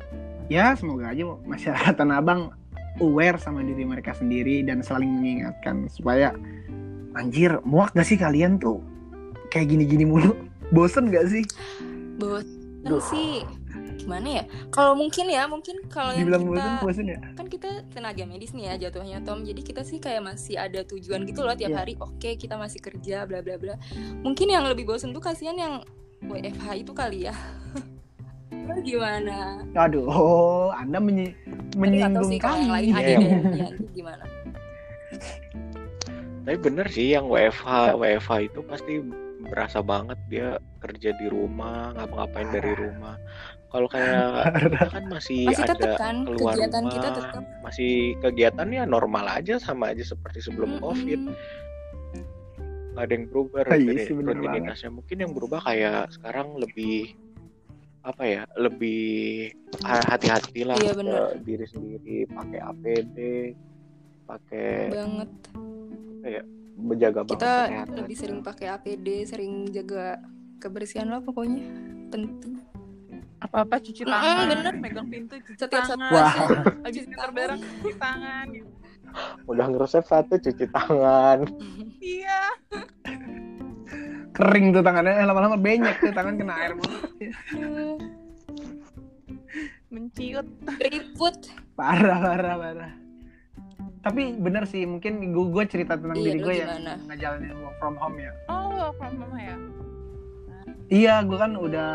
ya 0.51 0.75
semoga 0.75 1.15
aja 1.15 1.23
masyarakat 1.47 1.93
Tanah 1.95 2.19
Abang 2.19 2.51
aware 2.99 3.39
sama 3.39 3.63
diri 3.63 3.87
mereka 3.87 4.11
sendiri 4.11 4.61
dan 4.67 4.83
saling 4.83 5.07
mengingatkan 5.07 5.87
supaya 5.87 6.35
anjir 7.15 7.57
muak 7.63 7.95
gak 7.95 8.05
sih 8.05 8.19
kalian 8.19 8.59
tuh 8.59 8.83
kayak 9.49 9.71
gini-gini 9.71 10.03
mulu 10.03 10.35
bosen 10.75 11.09
gak 11.09 11.31
sih 11.31 11.43
Bosan 12.19 12.59
Duh. 12.83 12.99
sih. 12.99 13.43
Gimana 14.09 14.41
ya? 14.41 14.43
Kalau 14.67 14.93
mungkin 14.93 15.25
ya, 15.25 15.45
mungkin 15.45 15.85
kalau 15.85 16.09
yang 16.11 16.25
dibilang 16.25 16.49
kita 16.49 16.81
bosen 16.81 17.05
ya 17.05 17.19
kan 17.31 17.45
kita 17.45 17.69
tenaga 17.87 18.25
medis 18.25 18.51
nih 18.51 18.73
ya 18.73 18.89
jatuhnya 18.89 19.21
Tom. 19.21 19.45
Jadi 19.45 19.61
kita 19.61 19.85
sih 19.85 20.01
kayak 20.01 20.25
masih 20.25 20.57
ada 20.57 20.81
tujuan 20.81 21.23
gitu 21.23 21.45
loh 21.45 21.53
tiap 21.53 21.69
Iya. 21.69 21.77
hari. 21.77 21.93
Oke, 21.95 22.33
kita 22.33 22.57
masih 22.57 22.81
kerja 22.81 23.23
bla 23.23 23.39
bla 23.39 23.55
bla. 23.55 23.77
Mungkin 24.19 24.49
yang 24.49 24.65
lebih 24.65 24.83
bosen 24.83 25.13
tuh 25.13 25.21
kasihan 25.21 25.53
yang 25.53 25.73
WFH 26.19 26.67
itu 26.75 26.91
kali 26.91 27.29
ya. 27.29 27.37
Lo 28.65 28.81
gimana? 28.81 29.61
aduh 29.71 30.05
oh, 30.05 30.69
anda 30.69 30.97
menyi- 30.97 31.37
menyinggung 31.73 32.25
sih 32.27 32.37
yang 32.37 32.65
lain 32.67 32.89
kami 32.89 32.97
ada 32.97 33.09
Iya. 33.09 33.17
dan 33.21 33.53
Yanti 33.55 33.85
gimana? 33.93 34.25
Tapi 36.41 36.57
bener 36.57 36.85
sih 36.87 37.13
yang 37.13 37.29
WFH 37.29 37.93
WFH 37.93 38.31
itu 38.43 38.59
pasti 38.65 38.93
berasa 39.39 39.81
banget 39.81 40.17
dia 40.27 40.47
kerja 40.77 41.13
di 41.13 41.25
rumah 41.25 41.93
ngapa-ngapain 41.93 42.49
dari 42.51 42.73
rumah. 42.75 43.17
Kalau 43.69 43.85
kayak 43.85 44.25
kita 44.65 44.85
kan 44.89 45.03
masih, 45.05 45.45
Masih 45.45 45.61
ada 45.61 45.73
tetap 45.77 45.97
kan 46.01 46.15
keluar 46.25 46.53
kegiatan 46.57 46.81
rumah, 46.81 46.93
kita 46.93 47.09
tetap. 47.13 47.43
masih 47.61 47.91
kegiatan 48.17 48.67
ya 48.67 48.83
normal 48.83 49.25
aja 49.29 49.55
sama 49.61 49.93
aja 49.93 50.01
seperti 50.03 50.41
sebelum 50.41 50.81
covid. 50.81 51.21
Mm-mm. 51.21 51.37
Nggak 52.89 53.03
ada 53.05 53.13
yang 53.13 53.25
berubah 53.29 53.59
Ah, 53.63 53.77
iya 53.77 54.09
bener 54.09 54.33
rutinitasnya. 54.35 54.89
Mungkin 54.89 55.17
yang 55.21 55.31
berubah 55.31 55.59
kayak 55.61 56.09
sekarang 56.11 56.57
lebih 56.57 57.13
apa 57.99 58.23
ya 58.23 58.41
lebih 58.55 59.51
ha- 59.83 60.07
hati-hati 60.07 60.63
lah 60.63 60.73
Iya, 60.73 60.91
ke 60.91 60.97
bener. 60.97 61.21
diri 61.43 61.65
sendiri 61.67 62.17
pakai 62.25 62.59
APD 62.63 63.17
pakai 64.25 64.69
banget. 64.89 65.29
menjaga 66.79 67.21
banget 67.21 67.35
Kita 67.35 67.53
kesehatan 67.67 67.95
lebih 67.97 68.15
sering 68.15 68.39
pakai 68.39 68.67
APD, 68.71 69.07
sering 69.27 69.53
jaga 69.69 70.15
kebersihan 70.57 71.11
lah 71.11 71.19
pokoknya. 71.19 71.59
Penting. 72.09 72.55
Apa-apa 73.39 73.75
cuci 73.79 74.03
tangan, 74.03 74.45
bener. 74.47 74.73
megang 74.75 75.07
pintu 75.07 75.35
cuci 75.39 75.55
Setiap 75.57 75.81
satu 75.81 75.95
tangan. 75.95 76.11
Wah. 76.11 76.33
Habis 76.85 76.95
Cuci 76.97 77.09
nganter 77.09 77.31
barang 77.31 77.59
cuci 77.61 77.93
tangan 77.95 78.45
gitu. 78.51 78.69
udah 79.43 79.65
ngeresep 79.67 80.03
satu 80.03 80.37
cuci 80.37 80.65
tangan 80.69 81.39
Iya. 81.99 82.41
kering 84.31 84.69
tuh 84.69 84.79
tangannya 84.79 85.13
eh, 85.15 85.25
lama-lama 85.25 85.57
banyak 85.57 85.97
tuh 85.97 86.13
tangan 86.13 86.37
kena 86.37 86.53
air 86.55 86.77
mulu 86.77 87.97
Menciut. 89.89 90.45
Ribut. 90.79 91.49
parah 91.73 92.21
parah 92.21 92.55
parah 92.55 92.91
tapi 93.99 94.31
bener 94.33 94.63
sih 94.63 94.85
mungkin 94.85 95.19
gue 95.27 95.45
gue 95.49 95.63
cerita 95.65 95.97
tentang 95.97 96.15
Iya, 96.15 96.25
diri 96.29 96.39
gue 96.39 96.53
yang 96.55 96.71
ngejalanin 97.03 97.51
work 97.57 97.75
from 97.77 97.95
home 97.97 98.15
ya 98.15 98.31
Oh, 98.45 98.69
work 98.69 98.95
from 98.95 99.17
home 99.17 99.35
ya. 99.35 99.55
iya 100.87 101.15
gue 101.19 101.35
kan 101.35 101.51
udah 101.51 101.89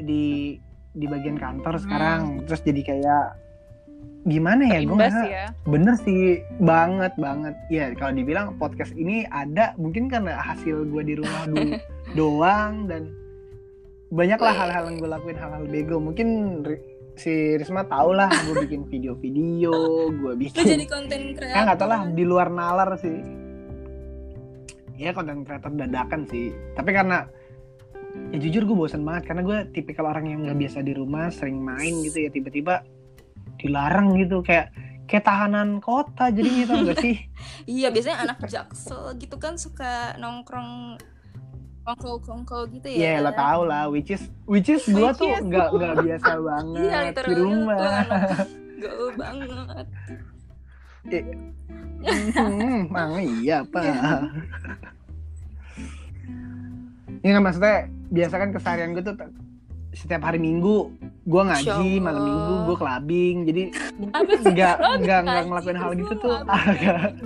di 0.00 0.56
di 0.90 1.06
bagian 1.06 1.36
kantor 1.36 1.76
Hmm. 1.76 1.84
sekarang 1.84 2.20
terus 2.44 2.60
jadi 2.60 2.82
kayak 2.82 3.26
gimana 4.20 4.68
ya 4.68 4.84
gue 4.84 5.00
ya. 5.24 5.46
bener 5.64 5.96
sih 5.96 6.44
banget 6.60 7.16
banget 7.16 7.56
ya 7.72 7.88
kalau 7.96 8.12
dibilang 8.12 8.52
podcast 8.56 8.92
ini 8.92 9.24
ada 9.26 9.72
mungkin 9.74 10.12
karena 10.12 10.36
hasil 10.36 10.84
gue 10.84 11.02
di 11.02 11.14
rumah 11.16 11.48
dulu 11.48 11.72
doang 12.18 12.84
dan 12.84 13.08
banyak 14.10 14.36
lah 14.36 14.52
Wih. 14.52 14.60
hal-hal 14.60 14.82
yang 14.86 14.96
gue 14.98 15.08
lakuin 15.08 15.38
hal-hal 15.38 15.64
bego 15.64 15.96
mungkin 15.96 16.28
si 17.14 17.56
Risma 17.56 17.86
tau 17.86 18.12
lah 18.12 18.28
gue 18.28 18.60
bikin 18.60 18.84
video-video 18.84 19.72
gue 20.10 20.32
Lu 20.32 20.36
bikin 20.36 20.68
jadi 20.68 20.84
konten 20.84 21.20
kreator. 21.32 21.56
ya 21.56 21.60
nggak 21.64 21.78
tau 21.78 21.88
lah 21.88 22.00
di 22.06 22.24
luar 22.26 22.48
nalar 22.50 22.96
sih 22.96 23.16
ya 24.96 25.16
konten 25.16 25.48
kreator 25.48 25.72
dadakan 25.72 26.28
sih 26.28 26.52
tapi 26.74 26.92
karena 26.92 27.24
ya 28.30 28.38
jujur 28.38 28.62
gue 28.66 28.76
bosan 28.76 29.02
banget 29.02 29.30
karena 29.30 29.42
gue 29.42 29.58
tipikal 29.74 30.06
orang 30.10 30.30
yang 30.30 30.40
nggak 30.46 30.58
biasa 30.58 30.82
di 30.82 30.92
rumah 30.94 31.30
sering 31.30 31.58
main 31.62 32.02
gitu 32.02 32.26
ya 32.26 32.30
tiba-tiba 32.30 32.82
dilarang 33.58 34.14
gitu 34.18 34.42
kayak 34.42 34.70
kayak 35.10 35.26
tahanan 35.26 35.82
kota 35.82 36.30
jadi 36.30 36.50
gitu 36.64 36.72
gak 36.86 36.98
sih 37.02 37.16
Iya, 37.80 37.90
biasanya 37.90 38.18
anak 38.30 38.38
jaksel 38.46 39.18
gitu 39.18 39.36
kan 39.42 39.58
suka 39.58 40.14
nongkrong 40.22 40.98
kongko-kongko 41.82 42.70
gitu 42.70 42.86
ya 42.92 43.18
ya. 43.18 43.24
lo 43.24 43.32
tau 43.34 43.66
lah 43.66 43.90
which 43.90 44.14
is 44.14 44.22
which 44.46 44.70
is 44.70 44.86
gue 44.86 45.10
tuh 45.16 45.26
is. 45.32 45.42
nggak 45.42 45.68
nggak 45.74 45.94
biasa 46.06 46.30
banget 46.48 46.82
Iya, 46.86 47.00
di 47.26 47.34
rumah 47.34 47.78
gaul 48.80 49.12
banget. 49.12 49.86
Hmm, 52.00 52.88
emang 52.88 53.12
iya 53.44 53.60
pak 53.64 54.24
ini 57.20 57.30
kan 57.36 57.42
maksudnya 57.44 57.78
biasa 58.10 58.34
kan 58.36 58.50
keseharian 58.50 58.92
gue 58.92 59.02
tuh 59.06 59.14
setiap 59.90 60.22
hari 60.22 60.38
minggu 60.38 60.90
gue 61.26 61.42
ngaji 61.42 61.98
malam 61.98 62.22
minggu 62.22 62.54
gue 62.70 62.76
clubbing 62.78 63.36
jadi 63.46 63.62
nggak 64.46 64.76
nggak 65.02 65.20
nggak 65.26 65.44
ngelakuin 65.50 65.78
hal 65.78 65.90
gitu 65.98 66.14
tuh. 66.18 66.38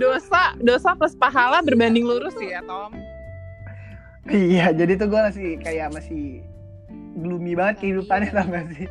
Dosa, 0.01 0.57
dosa 0.61 0.97
plus 0.97 1.13
pahala 1.17 1.61
berbanding 1.61 2.05
lurus 2.05 2.33
ya, 2.41 2.61
Tom. 2.65 2.93
iya 4.25 4.73
jadi 4.73 4.97
tuh 4.97 5.05
gue 5.13 5.21
masih 5.21 5.61
kayak 5.61 5.93
masih 5.93 6.41
gloomy 7.21 7.53
banget 7.53 7.85
kehidupannya 7.85 8.33
tau 8.33 8.49
gak 8.49 8.65
sih? 8.73 8.89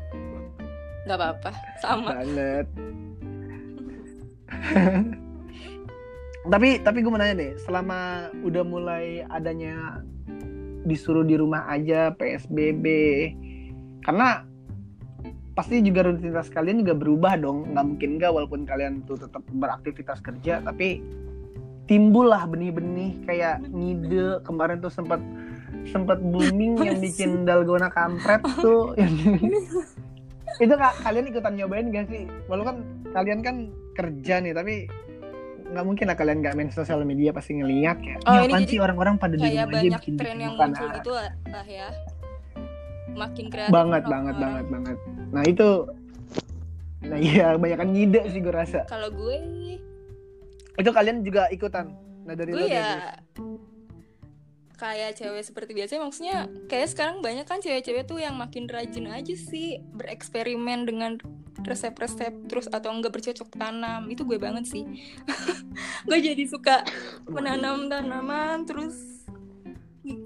Gak 1.05 1.19
apa-apa, 1.21 1.51
sama. 1.83 2.23
banget. 2.23 2.67
Tapi 6.45 6.77
tapi 6.85 7.01
gue 7.01 7.09
mau 7.09 7.17
nanya 7.17 7.41
deh 7.41 7.53
selama 7.65 8.29
udah 8.45 8.63
mulai 8.69 9.25
adanya 9.33 10.05
disuruh 10.85 11.25
di 11.25 11.35
rumah 11.41 11.65
aja 11.69 12.13
psbb 12.13 12.85
karena 14.05 14.45
pasti 15.55 15.79
juga 15.81 16.05
rutinitas 16.05 16.51
kalian 16.51 16.83
juga 16.83 16.95
berubah 16.99 17.39
dong. 17.39 17.73
Nggak 17.73 17.85
mungkin 17.87 18.11
nggak 18.19 18.31
walaupun 18.35 18.61
kalian 18.67 19.07
tuh 19.07 19.17
tetap 19.17 19.43
beraktivitas 19.55 20.19
kerja 20.21 20.61
tapi 20.61 21.01
timbul 21.87 22.29
lah 22.29 22.45
benih-benih 22.45 23.23
kayak 23.25 23.63
ngide. 23.71 24.43
Kemarin 24.43 24.83
tuh 24.83 24.91
sempat 24.91 25.23
sempat 25.89 26.19
booming 26.21 26.79
yang 26.83 26.99
bikin 26.99 27.31
dalgona 27.49 27.89
kampret 27.89 28.43
tuh. 28.59 28.93
Itu 30.63 30.75
kak 30.79 31.03
kalian 31.03 31.31
ikutan 31.31 31.55
nyobain 31.59 31.91
gak 31.91 32.07
sih? 32.11 32.31
Walau 32.47 32.63
kan 32.67 32.77
kalian 33.11 33.43
kan 33.43 33.57
kerja 33.95 34.43
nih 34.43 34.55
tapi 34.55 34.87
nggak 35.65 35.85
mungkin 35.85 36.05
lah 36.13 36.17
kalian 36.17 36.39
nggak 36.45 36.55
main 36.55 36.71
sosial 36.71 37.01
media 37.09 37.33
pasti 37.33 37.57
ngeliat 37.57 37.97
kayak 37.99 38.21
Oh, 38.29 38.37
"Ini 38.37 38.47
apaan 38.53 38.63
jadi 38.63 38.71
sih 38.71 38.79
orang-orang 38.81 39.15
pada 39.17 39.35
di 39.35 39.43
rumah 39.43 39.65
aja 39.65 39.65
banyak 39.67 40.01
bikin 40.01 40.15
tren 40.21 40.37
yang 40.37 40.55
muncul 40.55 40.69
makanan." 40.69 40.97
gitu 41.01 41.11
lah 41.17 41.67
ya. 41.67 41.89
Makin 43.15 43.47
kreatif. 43.47 43.73
banget 43.73 44.03
orang. 44.05 44.13
banget 44.13 44.37
banget 44.37 44.67
banget 44.69 44.97
nah 45.33 45.43
itu 45.47 45.69
nah 47.05 47.19
iya 47.21 47.47
banyak 47.55 47.79
kan 47.79 47.89
ngide 47.93 48.21
sih 48.33 48.41
gue 48.41 48.55
rasa 48.55 48.89
Kalau 48.89 49.13
gue, 49.13 49.37
itu 50.81 50.91
kalian 50.91 51.21
juga 51.21 51.47
ikutan 51.53 51.93
nah 52.25 52.33
dari 52.33 52.57
gue 52.57 52.65
ya 52.65 53.13
kayak 54.75 55.15
cewek 55.15 55.45
seperti 55.47 55.71
biasa 55.77 56.03
maksudnya 56.03 56.51
kayak 56.67 56.91
sekarang 56.91 57.23
banyak 57.23 57.47
kan 57.47 57.63
cewek-cewek 57.63 58.09
tuh 58.09 58.19
yang 58.19 58.35
makin 58.35 58.67
rajin 58.67 59.07
aja 59.07 59.35
sih 59.37 59.79
bereksperimen 59.95 60.89
dengan 60.89 61.21
resep-resep 61.65 62.33
terus 62.47 62.69
atau 62.69 62.93
enggak 62.93 63.17
bercocok 63.17 63.49
tanam 63.57 64.05
itu 64.13 64.23
gue 64.23 64.37
banget 64.37 64.69
sih. 64.69 64.85
Gue 66.07 66.21
jadi 66.21 66.45
suka 66.45 66.85
menanam 67.27 67.89
tanaman 67.89 68.69
terus 68.69 69.25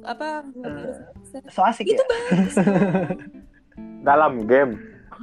apa 0.02 0.42
so 1.54 1.62
asik 1.62 1.87
Itu 1.87 2.02
ya? 2.02 2.07
bagus. 2.11 2.54
Dalam 4.09 4.45
game. 4.50 4.75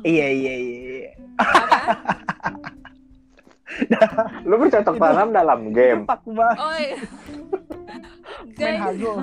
Iya 0.07 0.27
iya 0.31 0.53
iya 0.55 0.83
iya. 0.87 1.11
lu 4.47 4.55
bercocok 4.55 4.95
tanam 4.95 5.35
dalam 5.35 5.75
game. 5.75 6.07
Pak 6.07 6.23
banget. 6.23 6.57
Oh 6.59 6.75
iya. 6.79 6.97
main 8.59 8.77
hago. 8.79 9.13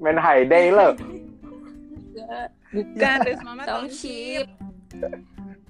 Main 0.00 0.16
high 0.16 0.44
day 0.48 0.72
lo. 0.72 0.96
Bukan, 2.72 3.18
Mama 3.44 3.68
township 3.68 4.48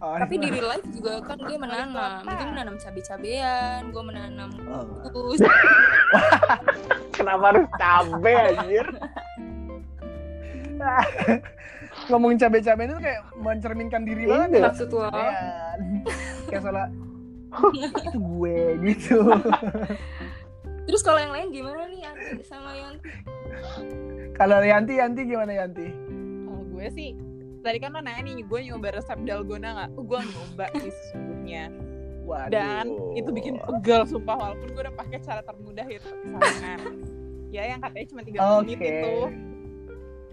Oh, 0.03 0.19
tapi 0.19 0.35
di 0.35 0.51
iya. 0.51 0.55
real 0.59 0.67
life 0.67 0.89
juga 0.91 1.23
kan 1.23 1.39
gue 1.39 1.55
menanam. 1.55 2.27
gue 2.27 2.47
menanam 2.51 2.75
cabai-cabean 2.75 3.95
gue 3.95 4.03
menanam 4.03 4.51
Oh. 4.67 4.83
terus 5.07 5.39
kenapa 7.17 7.55
harus 7.55 7.67
cabe 7.79 8.33
anjir? 8.35 8.87
Ngomongin 12.11 12.39
cabe-cabe 12.41 12.91
itu 12.91 12.97
kayak 12.99 13.21
mencerminkan 13.39 14.03
diri 14.03 14.27
Iya. 14.27 14.31
banget 14.35 14.49
ya? 14.51 14.63
Maksud 14.67 14.89
lo? 14.91 15.07
Iya. 15.07 15.33
kayak 16.51 16.63
salah 16.67 16.87
itu 18.03 18.19
gue 18.19 18.59
gitu. 18.91 19.19
Terus 20.83 21.03
kalau 21.07 21.21
yang 21.23 21.31
lain 21.31 21.55
gimana 21.55 21.87
nih 21.87 22.03
Andi 22.03 22.43
sama 22.43 22.75
Yanti? 22.75 23.07
Kalau 24.35 24.59
Yanti 24.59 24.99
Yanti 24.99 25.21
gimana 25.31 25.53
Yanti? 25.55 25.87
Kalau 26.43 26.65
gue 26.75 26.87
sih 26.91 27.11
tadi 27.63 27.79
kan 27.79 27.95
lo 27.95 28.01
nanya 28.03 28.23
nih 28.27 28.43
gue 28.43 28.61
nyoba 28.67 28.89
resep 28.93 29.19
dalgona 29.23 29.69
nggak 29.73 29.91
oh, 29.95 30.05
gue 30.05 30.19
nyoba 30.21 30.67
sih 30.77 30.91
sesungguhnya 30.93 31.65
Waduh. 32.23 32.51
dan 32.51 32.87
itu 33.15 33.31
bikin 33.31 33.59
pegel 33.59 34.03
sumpah 34.07 34.37
walaupun 34.39 34.69
gue 34.71 34.83
udah 34.83 34.95
pakai 34.95 35.19
cara 35.23 35.43
termudah 35.43 35.87
itu 35.87 36.11
misalnya 36.23 36.75
ya 37.51 37.63
yang 37.67 37.81
katanya 37.83 38.07
cuma 38.11 38.21
tiga 38.23 38.39
menit 38.61 38.79
Oke. 38.79 38.87
itu 38.89 39.15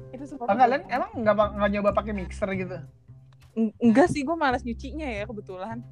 itu 0.09 0.24
sumpah 0.25 0.45
Oh, 0.50 0.57
kalian 0.57 0.83
emang 0.89 1.12
nggak 1.13 1.36
nggak 1.38 1.69
nyoba 1.69 1.89
pakai 1.93 2.13
mixer 2.13 2.50
gitu? 2.57 2.77
Eng- 3.53 3.75
enggak 3.77 4.09
sih 4.09 4.25
gue 4.25 4.33
malas 4.33 4.65
nyucinya 4.65 5.05
ya 5.05 5.25
kebetulan 5.25 5.86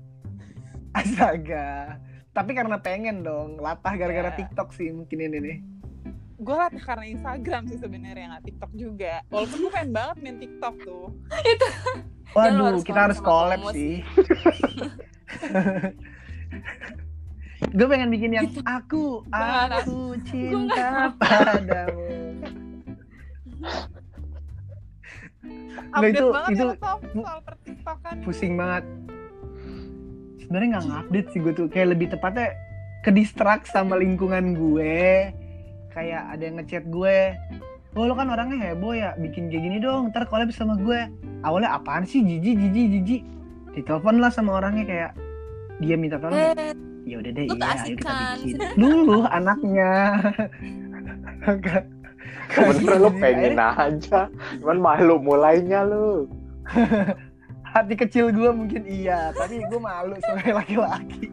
Astaga. 0.94 1.98
Tapi 2.34 2.52
karena 2.54 2.78
pengen 2.78 3.22
dong, 3.22 3.58
latah 3.58 3.94
gara-gara 3.94 4.34
Ya. 4.34 4.38
TikTok 4.38 4.74
sih 4.74 4.90
mungkin 4.90 5.18
ini 5.20 5.38
nih. 5.38 5.58
Gue 6.38 6.54
latih 6.54 6.78
karena 6.80 7.06
Instagram 7.10 7.66
sih 7.66 7.82
sebenarnya 7.82 8.26
nggak 8.32 8.46
TikTok 8.46 8.72
juga. 8.74 9.26
Walaupun 9.34 9.58
gue 9.58 9.72
pengen 9.74 9.92
banget 9.92 10.18
main 10.22 10.38
TikTok 10.38 10.76
tuh. 10.86 11.06
Ya, 11.34 11.54
lu 11.58 11.66
Waduh, 12.38 12.66
harus 12.70 12.84
kita 12.86 13.00
harus 13.10 13.20
collab 13.20 13.62
sih. 13.74 14.06
gue 17.74 17.88
pengen 17.90 18.14
bikin 18.14 18.38
yang 18.38 18.46
aku, 18.70 19.26
aku 19.34 19.98
cinta 20.30 21.10
padamu. 21.20 22.06
Nggak, 25.48 25.98
update 25.98 26.14
itu- 26.14 26.34
banget 26.34 26.52
itu 26.52 26.62
ya 26.62 26.68
lo 26.68 26.74
Tom, 26.78 27.00
soal 27.18 27.40
per 27.42 27.56
TikTokan 27.66 28.16
Pusing 28.22 28.54
banget. 28.54 28.84
Sebenarnya 30.38 30.68
nggak 30.70 30.86
ngupdate 30.86 31.28
sih 31.34 31.40
gue 31.42 31.54
tuh, 31.56 31.66
kayak 31.66 31.98
lebih 31.98 32.08
tepatnya 32.14 32.54
ke 33.02 33.10
distract 33.10 33.66
sama 33.68 33.98
lingkungan 33.98 34.54
gue. 34.54 35.34
Kayak 35.92 36.24
ada 36.30 36.44
yang 36.44 36.56
ngechat 36.62 36.84
gue, 36.88 37.18
Oh 37.98 38.06
lo 38.06 38.14
kan 38.14 38.30
orangnya 38.30 38.62
heboh 38.62 38.94
ya, 38.94 39.18
bikin 39.18 39.50
kayak 39.50 39.64
gini 39.64 39.78
dong, 39.82 40.14
ntar 40.14 40.30
collab 40.30 40.54
sama 40.54 40.78
gue. 40.78 41.10
Awalnya 41.42 41.74
apaan 41.74 42.06
sih, 42.06 42.22
jiji, 42.22 42.54
jiji, 42.54 42.84
jiji. 42.94 43.18
Ditelepon 43.74 44.22
lah 44.22 44.30
sama 44.30 44.62
orangnya 44.62 44.86
kayak, 44.86 45.12
dia 45.82 45.98
minta 45.98 46.22
tolong. 46.22 46.38
Eh, 46.38 46.78
ya 47.08 47.24
udah 47.24 47.32
deh 47.32 47.46
iya 47.48 47.56
ayo 47.56 47.96
kita 47.96 48.16
bikin 48.44 48.60
dulu 48.76 49.24
anaknya 49.32 49.92
Sebenernya 52.52 52.96
lu 53.00 53.08
Akhirnya- 53.08 53.22
pengen 53.24 53.56
aja, 53.56 54.20
cuman 54.60 54.78
malu 54.78 55.16
mulainya 55.18 55.88
lu. 55.88 56.28
hati 57.68 57.94
kecil 57.94 58.32
gue 58.32 58.50
mungkin 58.50 58.84
iya 58.90 59.30
tapi 59.38 59.62
gue 59.62 59.80
malu 59.80 60.18
sebagai 60.20 60.56
laki-laki 60.56 61.30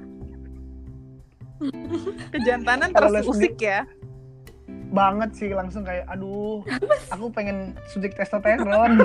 kejantanan 2.31 2.91
Kalau 2.93 3.09
terus 3.11 3.25
lo 3.25 3.33
usik 3.33 3.57
ya 3.57 3.87
banget 4.95 5.31
sih 5.35 5.51
langsung 5.51 5.83
kayak 5.83 6.07
aduh 6.07 6.63
aku 7.11 7.27
pengen 7.35 7.75
suntik 7.91 8.15
testosteron 8.15 9.03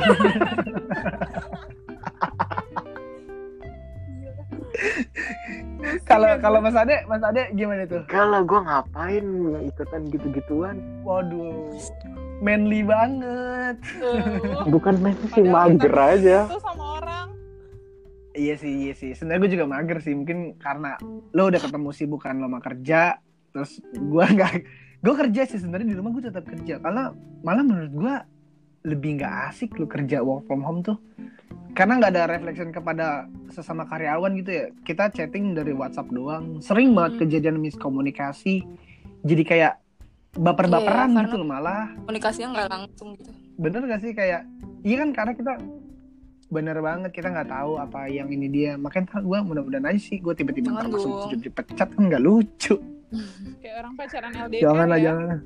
kalau 6.10 6.38
kalau 6.40 6.60
mas 6.62 6.78
Ade 6.78 7.04
mas 7.10 7.24
Ade 7.26 7.50
gimana 7.58 7.84
tuh 7.90 8.06
Kalau 8.08 8.46
gua 8.46 8.62
ngapain 8.64 9.26
ikutan 9.66 10.02
gitu-gituan? 10.08 10.78
waduh 11.02 11.74
manly 12.40 12.88
banget. 12.88 13.76
Bukan 14.72 14.96
main 15.04 15.20
sih 15.36 15.44
mager 15.44 15.92
aja. 15.92 16.48
itu 16.48 16.60
sama 16.64 17.04
orang 17.04 17.28
Iya 18.32 18.56
sih, 18.56 18.72
iya 18.88 18.94
sih. 18.96 19.12
Sebenarnya 19.12 19.42
gue 19.44 19.52
juga 19.60 19.66
mager 19.68 20.00
sih. 20.00 20.16
Mungkin 20.16 20.56
karena 20.56 20.96
lo 21.36 21.52
udah 21.52 21.60
ketemu 21.60 21.90
sibukan 21.92 22.40
lo 22.40 22.48
sama 22.48 22.60
kerja, 22.64 23.20
terus 23.52 23.84
gue 23.92 24.26
nggak, 24.40 24.54
gue 25.00 25.14
kerja 25.16 25.42
sih 25.46 25.58
sebenarnya 25.58 25.88
di 25.92 25.98
rumah 25.98 26.12
gue 26.12 26.24
tetap 26.26 26.44
kerja. 26.44 26.78
Karena 26.78 27.12
malah 27.40 27.64
menurut 27.64 27.92
gue 27.92 28.14
lebih 28.86 29.20
nggak 29.20 29.34
asik 29.50 29.76
lo 29.76 29.86
kerja 29.86 30.20
work 30.20 30.46
from 30.46 30.62
home 30.62 30.80
tuh. 30.80 31.00
Karena 31.72 31.98
nggak 31.98 32.12
ada 32.12 32.24
reflection 32.28 32.70
kepada 32.70 33.08
sesama 33.48 33.86
karyawan 33.86 34.36
gitu 34.36 34.52
ya. 34.52 34.66
Kita 34.82 35.08
chatting 35.10 35.54
dari 35.54 35.72
WhatsApp 35.72 36.10
doang. 36.10 36.60
Sering 36.60 36.92
banget 36.92 37.16
Hmm. 37.16 37.22
kejadian 37.24 37.58
miskomunikasi. 37.60 38.64
Jadi 39.22 39.44
kayak 39.44 39.74
baper-baperan 40.32 41.10
Iya, 41.10 41.16
karena- 41.16 41.26
gitu 41.26 41.36
loh 41.36 41.50
malah 41.50 41.84
komunikasinya 41.98 42.48
nggak 42.54 42.70
langsung 42.70 43.18
gitu 43.18 43.34
bener 43.58 43.82
gak 43.82 44.00
sih 44.00 44.14
kayak 44.14 44.46
iya 44.86 44.96
kan 44.96 45.10
karena 45.10 45.34
kita 45.34 45.54
bener 46.50 46.78
banget 46.80 47.10
kita 47.12 47.28
nggak 47.30 47.50
tahu 47.50 47.82
apa 47.82 48.06
yang 48.08 48.30
ini 48.30 48.46
dia 48.46 48.72
makanya 48.78 49.10
gue 49.18 49.38
mudah-mudahan 49.42 49.90
aja 49.90 49.98
sih 50.00 50.22
gue 50.22 50.30
tiba-tiba 50.32 50.70
ntar 50.70 50.86
jadi 50.86 51.50
dipecat 51.50 51.90
kan 51.92 52.04
nggak 52.06 52.22
lucu 52.22 52.78
kayak 53.62 53.76
orang 53.80 53.94
pacaran 53.96 54.32
LDR 54.32 54.62
jangan 54.62 54.88
lah 54.88 54.98
ya. 54.98 55.06
Jangan 55.12 55.38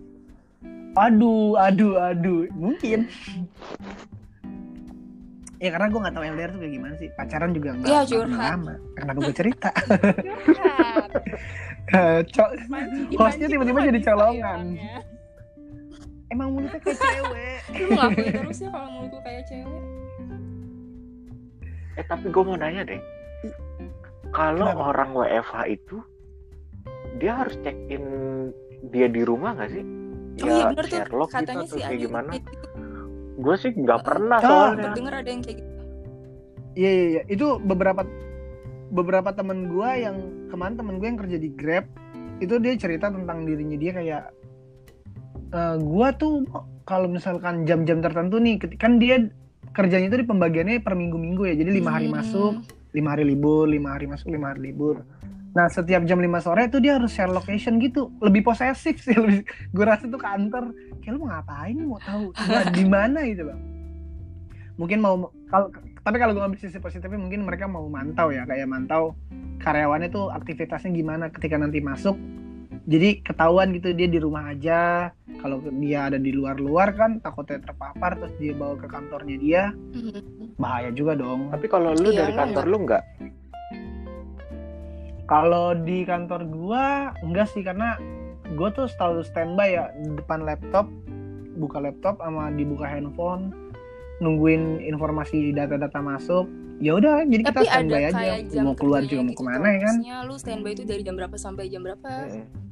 aduh 0.93 1.57
aduh 1.57 1.93
aduh. 1.97 2.41
Mungkin. 2.53 3.09
Ya 5.57 5.71
karena 5.71 5.87
gue 5.87 5.99
nggak 5.99 6.11
tahu 6.11 6.23
LDR 6.27 6.49
tuh 6.51 6.59
kayak 6.59 6.73
gimana 6.73 6.93
sih. 6.97 7.09
Pacaran 7.09 7.51
juga 7.51 7.69
nggak 7.73 7.87
Iya, 7.87 8.01
curhat. 8.03 8.23
pernah 8.27 8.39
lama. 8.51 8.73
Kenapa 8.93 9.19
gue 9.21 9.33
cerita. 9.33 9.69
Cok, 12.25 12.49
Hostnya 13.15 13.47
tiba-tiba 13.47 13.79
jadi 13.85 13.99
colongan. 14.01 14.61
ya 14.75 14.97
emang 16.29 16.49
mulutnya 16.49 16.81
kayak 16.81 16.97
cewek. 17.03 17.57
Lu 17.77 17.93
ngakui 17.93 18.25
terus 18.33 18.59
ya 18.59 18.69
kalau 18.69 19.05
gue 19.05 19.21
kayak 19.21 19.43
cewek. 19.45 19.83
Eh 21.93 22.05
tapi 22.09 22.25
gue 22.27 22.43
mau 22.43 22.57
nanya 22.57 22.81
deh. 22.83 23.01
Kalau 24.33 24.65
orang 24.73 25.13
WFH 25.13 25.53
itu 25.69 26.01
dia 27.15 27.33
harus 27.35 27.55
check 27.59 27.77
in 27.87 28.03
dia 28.85 29.07
di 29.07 29.21
rumah 29.21 29.53
nggak 29.53 29.71
sih? 29.71 29.83
oh 30.35 30.47
iya 30.47 30.63
bener 30.67 30.85
tuh 30.85 30.97
Sherlock 30.99 31.29
gitu 31.29 31.37
katanya 31.37 31.55
atau 31.59 31.69
sih 31.69 31.79
kayak 31.79 31.89
ada 31.89 32.01
gimana? 32.01 32.29
gitu. 32.33 32.51
Gue 33.35 33.55
sih 33.55 33.71
nggak 33.71 34.01
pernah 34.01 34.37
Ah, 34.37 34.43
soalnya. 34.43 34.91
denger 34.91 35.13
ada 35.15 35.29
yang 35.29 35.41
kayak 35.41 35.57
gitu 35.57 35.71
Iya 36.73 36.89
iya 36.91 37.05
iya. 37.07 37.21
Itu 37.27 37.47
beberapa 37.59 38.01
beberapa 38.89 39.29
temen 39.31 39.67
gue 39.67 39.89
yang 39.99 40.17
kemarin 40.47 40.73
temen 40.75 40.97
gue 40.97 41.07
yang 41.07 41.19
kerja 41.19 41.37
di 41.37 41.49
Grab 41.51 41.85
itu 42.39 42.57
dia 42.57 42.73
cerita 42.75 43.07
tentang 43.07 43.41
dirinya 43.43 43.73
dia 43.75 43.91
kayak 43.91 44.23
"Eh, 45.49 45.75
gua 45.79 46.09
tuh 46.11 46.45
kalau 46.83 47.05
misalkan 47.07 47.63
jam-jam 47.63 48.01
tertentu 48.01 48.37
nih 48.37 48.57
kan 48.75 48.97
dia 48.97 49.29
kerjanya 49.71 50.07
itu 50.07 50.17
di 50.17 50.27
pembagiannya 50.27 50.77
per 50.79 50.93
minggu-minggu 50.93 51.45
ya 51.45 51.55
jadi 51.55 51.71
lima 51.71 51.91
hari 51.91 52.07
Hmm. 52.07 52.15
masuk 52.15 52.53
lima 52.91 53.09
hari 53.11 53.23
libur 53.23 53.65
lima 53.65 53.89
hari 53.91 54.05
masuk 54.05 54.27
lima 54.27 54.49
hari 54.49 54.61
libur 54.67 55.01
nah 55.53 55.69
setiap 55.69 56.01
jam 56.09 56.17
5 56.17 56.45
sore 56.45 56.65
itu 56.65 56.81
dia 56.81 56.97
harus 56.97 57.13
share 57.13 57.29
location 57.29 57.77
gitu. 57.77 58.09
Lebih 58.21 58.41
posesif 58.41 58.97
sih 59.01 59.13
lebih 59.21 59.45
gue 59.45 59.85
rasa 59.85 60.09
tuh 60.09 60.17
kantor 60.17 60.73
kayak 61.01 61.13
lu 61.13 61.25
mau 61.25 61.29
ngapain? 61.33 61.77
Mau 61.77 62.01
tahu 62.01 62.33
di 62.73 62.83
mana 62.93 63.21
gitu 63.29 63.45
loh 63.47 63.73
mungkin 64.73 65.05
mau 65.05 65.29
kalau 65.49 65.69
tapi 66.03 66.17
kalau 66.19 66.35
gue 66.35 66.41
ngambil 66.43 66.59
sisi 66.59 66.81
positifnya 66.83 67.15
mungkin 67.15 67.47
mereka 67.47 67.63
mau 67.63 67.87
mantau 67.87 68.27
ya. 68.33 68.43
Kayak 68.43 68.67
mantau 68.67 69.15
karyawannya 69.63 70.11
tuh 70.11 70.27
aktivitasnya 70.35 70.91
gimana 70.91 71.31
ketika 71.31 71.55
nanti 71.55 71.79
masuk. 71.79 72.19
Jadi 72.83 73.23
ketahuan 73.23 73.71
gitu 73.71 73.95
dia 73.95 74.11
di 74.11 74.19
rumah 74.19 74.51
aja. 74.51 75.15
Kalau 75.39 75.63
dia 75.79 76.11
ada 76.11 76.19
di 76.19 76.35
luar-luar 76.35 76.91
kan 76.99 77.23
takutnya 77.23 77.63
terpapar 77.63 78.19
terus 78.19 78.35
dia 78.35 78.51
bawa 78.51 78.75
ke 78.75 78.87
kantornya 78.91 79.37
dia. 79.39 79.63
Mhm. 79.71 80.59
bahaya 80.59 80.91
juga 80.91 81.15
dong. 81.15 81.49
Tapi 81.49 81.65
kalau 81.71 81.95
lu 81.95 82.11
Iya, 82.11 82.27
dari 82.27 82.33
lu 82.35 82.39
kantor 82.43 82.65
lu 82.67 82.77
nggak? 82.83 83.03
Kalau 85.27 85.73
di 85.77 86.03
kantor 86.03 86.45
gua 86.51 87.15
enggak 87.23 87.47
sih 87.51 87.63
karena 87.63 87.97
gua 88.59 88.69
tuh 88.75 88.87
selalu 88.91 89.23
standby 89.23 89.69
ya 89.75 89.85
di 90.03 90.13
depan 90.19 90.43
laptop 90.43 90.85
buka 91.57 91.79
laptop 91.79 92.19
sama 92.19 92.49
dibuka 92.53 92.85
handphone 92.85 93.53
nungguin 94.21 94.81
informasi 94.83 95.53
data-data 95.53 95.99
masuk 96.01 96.45
ya 96.81 96.97
udah 96.97 97.23
jadi 97.29 97.43
kita 97.45 97.53
tapi 97.53 97.67
ada 97.69 97.73
standby 97.73 98.03
aja 98.09 98.59
mau 98.65 98.75
keluar 98.75 99.01
juga 99.05 99.21
mau 99.23 99.31
gitu 99.31 99.41
ke 99.41 99.43
mana 99.45 99.67
ya 99.73 99.79
kan 99.85 99.95
lu 100.25 100.35
standby 100.35 100.71
itu 100.73 100.83
dari 100.83 101.01
jam 101.05 101.15
berapa 101.15 101.35
sampai 101.37 101.69
jam 101.69 101.85
berapa 101.85 102.09
Mm-mm. 102.29 102.63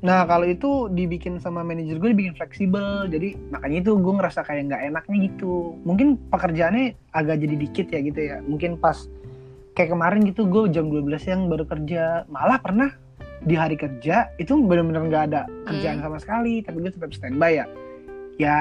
Nah 0.00 0.24
kalau 0.24 0.48
itu 0.48 0.88
dibikin 0.88 1.36
sama 1.36 1.60
manajer 1.60 2.00
gue 2.00 2.16
dibikin 2.16 2.32
fleksibel, 2.32 3.04
jadi 3.12 3.36
makanya 3.52 3.84
itu 3.84 3.92
gue 4.00 4.14
ngerasa 4.16 4.40
kayak 4.48 4.72
nggak 4.72 4.82
enaknya 4.92 5.16
gitu. 5.28 5.76
Mungkin 5.84 6.16
pekerjaannya 6.32 6.96
agak 7.12 7.36
jadi 7.44 7.54
dikit 7.60 7.86
ya 7.92 8.00
gitu 8.00 8.20
ya. 8.20 8.36
Mungkin 8.40 8.80
pas 8.80 8.96
kayak 9.72 9.90
kemarin 9.94 10.20
gitu 10.26 10.46
gue 10.46 10.70
jam 10.70 10.90
12 10.90 11.06
siang 11.18 11.42
baru 11.46 11.64
kerja, 11.64 12.26
malah 12.26 12.58
pernah 12.58 12.90
di 13.40 13.56
hari 13.56 13.76
kerja 13.78 14.28
itu 14.36 14.52
bener-bener 14.60 15.08
nggak 15.08 15.24
ada 15.32 15.40
kerjaan 15.64 15.98
Hmm. 15.98 16.04
sama 16.12 16.18
sekali, 16.20 16.60
tapi 16.60 16.84
gue 16.84 16.92
tetap 16.92 17.10
standby 17.14 17.64
ya. 17.64 17.66
Ya 18.36 18.58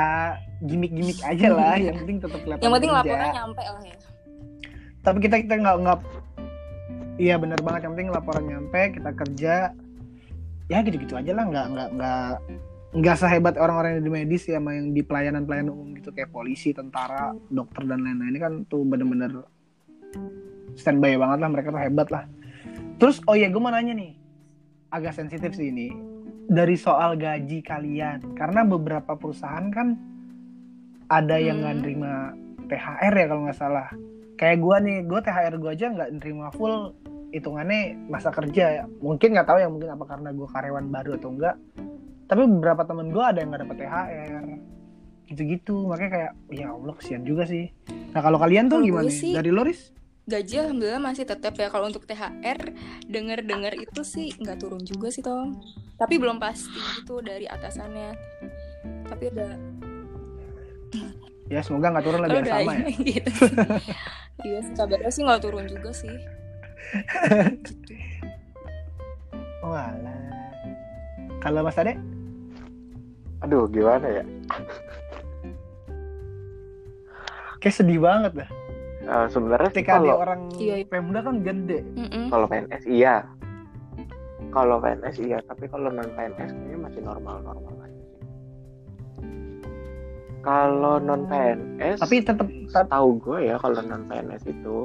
gimmick-gimmick 0.60 1.20
aja 1.24 1.48
lah, 1.52 1.76
yang 1.80 1.96
penting 2.04 2.20
tetap 2.20 2.40
kelihatan 2.44 2.64
yang 2.64 2.74
penting 2.76 2.92
kerja. 2.92 3.00
laporannya 3.04 3.32
nyampe 3.36 3.64
lah 3.64 3.84
ya 3.84 3.98
Tapi 5.00 5.18
kita 5.24 5.36
kita 5.40 5.56
nggak 5.56 5.76
nggak, 5.80 6.00
iya 7.16 7.36
bener 7.40 7.60
banget. 7.64 7.82
Yang 7.88 7.92
penting 7.96 8.10
laporan 8.12 8.44
nyampe, 8.44 8.82
kita 9.00 9.10
kerja, 9.16 9.54
ya 10.68 10.78
gitu-gitu 10.84 11.16
aja 11.16 11.32
lah 11.32 11.46
nggak 11.48 11.66
nggak 11.72 11.90
nggak 11.96 12.32
nggak 12.90 13.16
sehebat 13.16 13.56
orang-orang 13.56 13.98
yang 13.98 14.06
di 14.06 14.12
medis 14.12 14.44
ya 14.50 14.58
sama 14.60 14.74
yang 14.76 14.92
di 14.92 15.02
pelayanan-pelayanan 15.02 15.72
umum 15.72 15.94
gitu 15.96 16.12
kayak 16.12 16.30
polisi, 16.30 16.76
tentara, 16.76 17.32
dokter 17.48 17.86
dan 17.86 18.04
lain-lain 18.04 18.32
ini 18.36 18.40
kan 18.40 18.54
tuh 18.68 18.84
bener-bener 18.84 19.46
standby 20.74 21.16
banget 21.16 21.40
lah 21.40 21.50
mereka 21.50 21.68
tuh 21.70 21.80
hebat 21.80 22.08
lah. 22.10 22.24
Terus 22.98 23.24
oh 23.24 23.34
iya 23.34 23.48
gue 23.48 23.58
mau 23.58 23.70
nanya 23.70 23.94
nih. 23.94 24.12
Agak 24.90 25.14
sensitif 25.14 25.54
sih 25.54 25.70
ini. 25.70 25.90
Dari 26.46 26.76
soal 26.76 27.14
gaji 27.14 27.62
kalian 27.62 28.34
karena 28.34 28.62
beberapa 28.64 29.14
perusahaan 29.14 29.70
kan 29.70 29.94
ada 31.08 31.38
yang 31.38 31.58
Hmm. 31.58 31.64
nggak 31.64 31.76
nerima 31.80 32.14
THR 32.66 33.14
ya 33.16 33.26
kalau 33.28 33.42
nggak 33.44 33.56
salah. 33.56 33.90
Kayak 34.34 34.58
gua 34.60 34.76
nih 34.78 34.98
gua 35.04 35.20
THR 35.20 35.56
gua 35.58 35.72
aja 35.72 35.86
nggak 35.88 36.10
nerima 36.16 36.50
full 36.50 36.94
hitungannya 37.30 37.80
masa 38.08 38.30
kerja. 38.30 38.66
Ya 38.72 38.84
mungkin 39.00 39.30
nggak 39.32 39.46
tahu 39.46 39.58
ya 39.58 39.68
mungkin 39.68 39.90
apa 39.90 40.06
karena 40.06 40.30
gua 40.32 40.48
karyawan 40.48 40.86
baru 40.88 41.12
atau 41.16 41.30
enggak 41.30 41.56
tapi 42.26 42.46
beberapa 42.46 42.82
temen 42.84 43.10
gua 43.10 43.30
ada 43.30 43.42
yang 43.42 43.50
nggak 43.50 43.62
dapet 43.64 43.78
THR 43.80 44.44
gitu-gitu 45.26 45.86
makanya 45.86 46.12
kayak 46.12 46.32
ya 46.50 46.68
Allah 46.70 46.94
kesian 46.96 47.22
juga 47.22 47.46
sih. 47.46 47.70
Nah 48.10 48.22
kalau 48.22 48.38
kalian 48.38 48.66
tuh 48.66 48.82
gimana 48.82 49.06
gue 49.06 49.14
sih- 49.14 49.34
dari 49.34 49.50
Loris 49.50 49.94
gaji 50.30 50.56
alhamdulillah 50.62 51.02
masih 51.02 51.26
tetap 51.26 51.58
ya 51.58 51.74
kalau 51.74 51.90
untuk 51.90 52.06
THR 52.06 52.72
denger-dengar 53.10 53.74
itu 53.74 54.02
sih 54.06 54.30
nggak 54.38 54.62
turun 54.62 54.86
juga 54.86 55.10
sih 55.10 55.26
Tom 55.26 55.58
tapi 55.98 56.22
belum 56.22 56.38
pasti 56.38 56.78
gitu 57.02 57.20
dari 57.26 57.50
atasannya 57.50 58.14
tapi 59.10 59.34
udah 59.34 59.52
ya 61.50 61.66
semoga 61.66 61.98
nggak 61.98 62.06
turun 62.06 62.22
lebih 62.30 62.46
udah 62.46 62.54
sama 62.62 62.74
ya 62.78 62.90
gitu 63.18 63.32
iya 64.46 64.60
sih 64.62 64.74
kabarnya 64.78 65.12
sih 65.12 65.22
nggak 65.26 65.42
turun 65.42 65.66
juga 65.66 65.90
sih 65.92 66.14
gitu. 66.14 67.74
Walah. 69.60 70.24
Kalau 71.40 71.62
Mas 71.62 71.78
Ade? 71.78 71.94
Aduh, 73.46 73.70
gimana 73.72 74.08
ya? 74.08 74.24
Kayak 77.60 77.76
sedih 77.76 78.00
banget 78.02 78.44
dah. 78.44 78.50
Eh, 79.10 79.28
sebenarnya 79.34 79.70
sih 79.74 79.82
TKD 79.82 79.90
kalau 79.90 80.22
orang 80.22 80.42
Iya, 80.62 80.76
iya. 80.78 80.86
Pemda 80.86 81.20
kan 81.26 81.42
gede. 81.42 81.82
Kalau 82.30 82.46
PNS 82.46 82.84
iya. 82.86 83.26
Kalau 84.54 84.78
PNS 84.78 85.18
iya, 85.18 85.38
tapi 85.50 85.66
kalau 85.66 85.90
non 85.90 86.10
PNS 86.14 86.52
kayaknya 86.54 86.78
masih 86.78 87.02
normal-normal 87.02 87.74
aja 87.86 88.04
sih. 88.06 88.22
Kalau 90.46 91.02
non 91.02 91.26
PNS, 91.26 91.98
Tapi 92.06 92.16
tetap 92.22 92.48
tahu 92.70 93.10
gue 93.18 93.50
ya 93.50 93.58
kalau 93.58 93.82
non 93.82 94.06
PNS 94.06 94.46
itu 94.46 94.78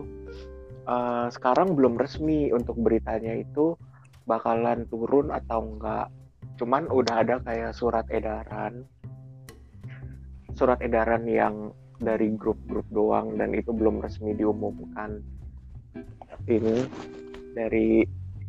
eh, 0.89 1.27
sekarang 1.29 1.77
belum 1.77 2.01
resmi 2.01 2.49
untuk 2.49 2.81
beritanya 2.81 3.37
itu 3.37 3.77
bakalan 4.25 4.89
turun 4.89 5.29
atau 5.29 5.69
enggak. 5.69 6.09
Cuman 6.57 6.89
udah 6.89 7.21
ada 7.21 7.45
kayak 7.45 7.77
surat 7.77 8.09
edaran, 8.09 8.89
surat 10.57 10.81
edaran 10.81 11.29
yang 11.29 11.77
dari 11.97 12.31
grup-grup 12.35 12.87
doang 12.89 13.37
dan 13.37 13.53
itu 13.53 13.71
belum 13.71 13.99
resmi 13.99 14.33
diumumkan. 14.33 15.23
Ini 16.45 16.77
dari 17.55 18.03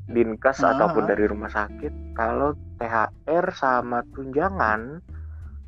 dinkes 0.06 0.62
Ah. 0.62 0.74
ataupun 0.74 1.06
dari 1.06 1.26
rumah 1.26 1.50
sakit 1.50 2.14
kalau 2.14 2.54
THR 2.78 3.46
sama 3.52 4.06
tunjangan 4.12 5.02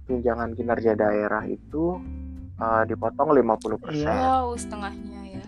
tunjangan 0.06 0.54
kinerja 0.54 0.94
daerah 0.94 1.42
itu 1.44 1.98
uh, 2.56 2.84
dipotong 2.86 3.34
50%. 3.34 3.98
Iya. 3.98 4.14
wow 4.14 4.54
setengahnya 4.54 5.42
ya 5.42 5.46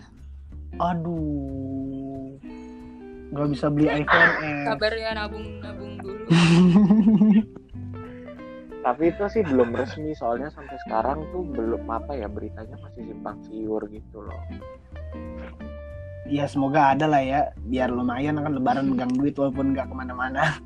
aduh. 0.76 2.34
Gak 3.30 3.46
bisa 3.46 3.70
beli 3.70 3.86
iPhone 3.86 4.32
X. 4.42 4.66
kabarnya 4.66 5.10
nabung 5.14 5.46
nabung 5.62 5.92
dulu 6.02 6.24
Tapi 8.80 9.12
itu 9.12 9.24
sih 9.28 9.44
belum 9.44 9.76
resmi 9.76 10.16
soalnya 10.16 10.48
sampai 10.48 10.76
sekarang 10.88 11.28
tuh 11.28 11.44
belum 11.44 11.84
apa 11.92 12.16
ya 12.16 12.32
beritanya 12.32 12.80
masih 12.80 13.12
simpang 13.12 13.36
siur 13.44 13.84
gitu 13.92 14.24
loh. 14.24 14.40
ya 16.24 16.48
semoga 16.48 16.96
ada 16.96 17.04
lah 17.04 17.20
ya. 17.20 17.40
Biar 17.68 17.92
lumayan 17.92 18.40
kan 18.40 18.56
lebaran 18.56 18.88
megang 18.92 19.12
duit 19.12 19.36
walaupun 19.36 19.76
nggak 19.76 19.88
ke 19.88 19.94
mana-mana. 19.94 20.56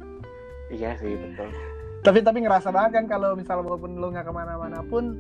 Iya 0.70 0.96
sih 0.98 1.14
betul. 1.14 1.50
tapi 2.04 2.20
tapi 2.20 2.44
ngerasa 2.44 2.68
banget 2.68 3.00
kan 3.00 3.04
kalau 3.08 3.32
misal 3.32 3.64
walaupun 3.64 3.96
lu 3.96 4.12
nggak 4.12 4.28
ke 4.28 4.32
mana-mana 4.36 4.84
pun 4.84 5.16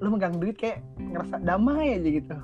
lu 0.00 0.08
megang 0.08 0.40
duit 0.40 0.56
kayak 0.56 0.80
ngerasa 0.96 1.36
damai 1.44 2.00
aja 2.00 2.08
gitu. 2.08 2.36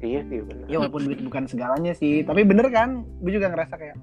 Iya 0.00 0.20
sih 0.28 0.40
benar. 0.44 0.66
Ya 0.68 0.76
walaupun 0.80 1.02
duit 1.08 1.20
bukan 1.20 1.44
segalanya 1.44 1.92
sih. 1.92 2.24
Tapi 2.24 2.44
bener 2.44 2.68
kan? 2.72 3.04
Gue 3.20 3.36
juga 3.36 3.52
ngerasa 3.52 3.74
kayak 3.76 3.96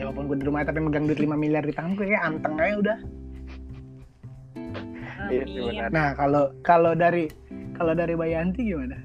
ya 0.00 0.08
walaupun 0.08 0.32
gue 0.32 0.38
di 0.40 0.44
rumah 0.48 0.64
tapi 0.64 0.80
megang 0.80 1.04
duit 1.04 1.20
5 1.20 1.36
miliar 1.36 1.60
di 1.60 1.76
tangan 1.76 1.92
gue 1.92 2.08
kayak 2.08 2.24
anteng 2.24 2.56
aja 2.56 2.76
udah. 2.80 2.98
Iya 5.28 5.44
sih 5.44 5.60
Amin. 5.60 5.68
benar. 5.76 5.88
Nah 5.92 6.08
kalau 6.14 6.44
kalau 6.62 6.92
dari 6.94 7.28
kalau 7.76 7.92
dari 7.92 8.14
Bayanti 8.14 8.60
gimana? 8.64 8.96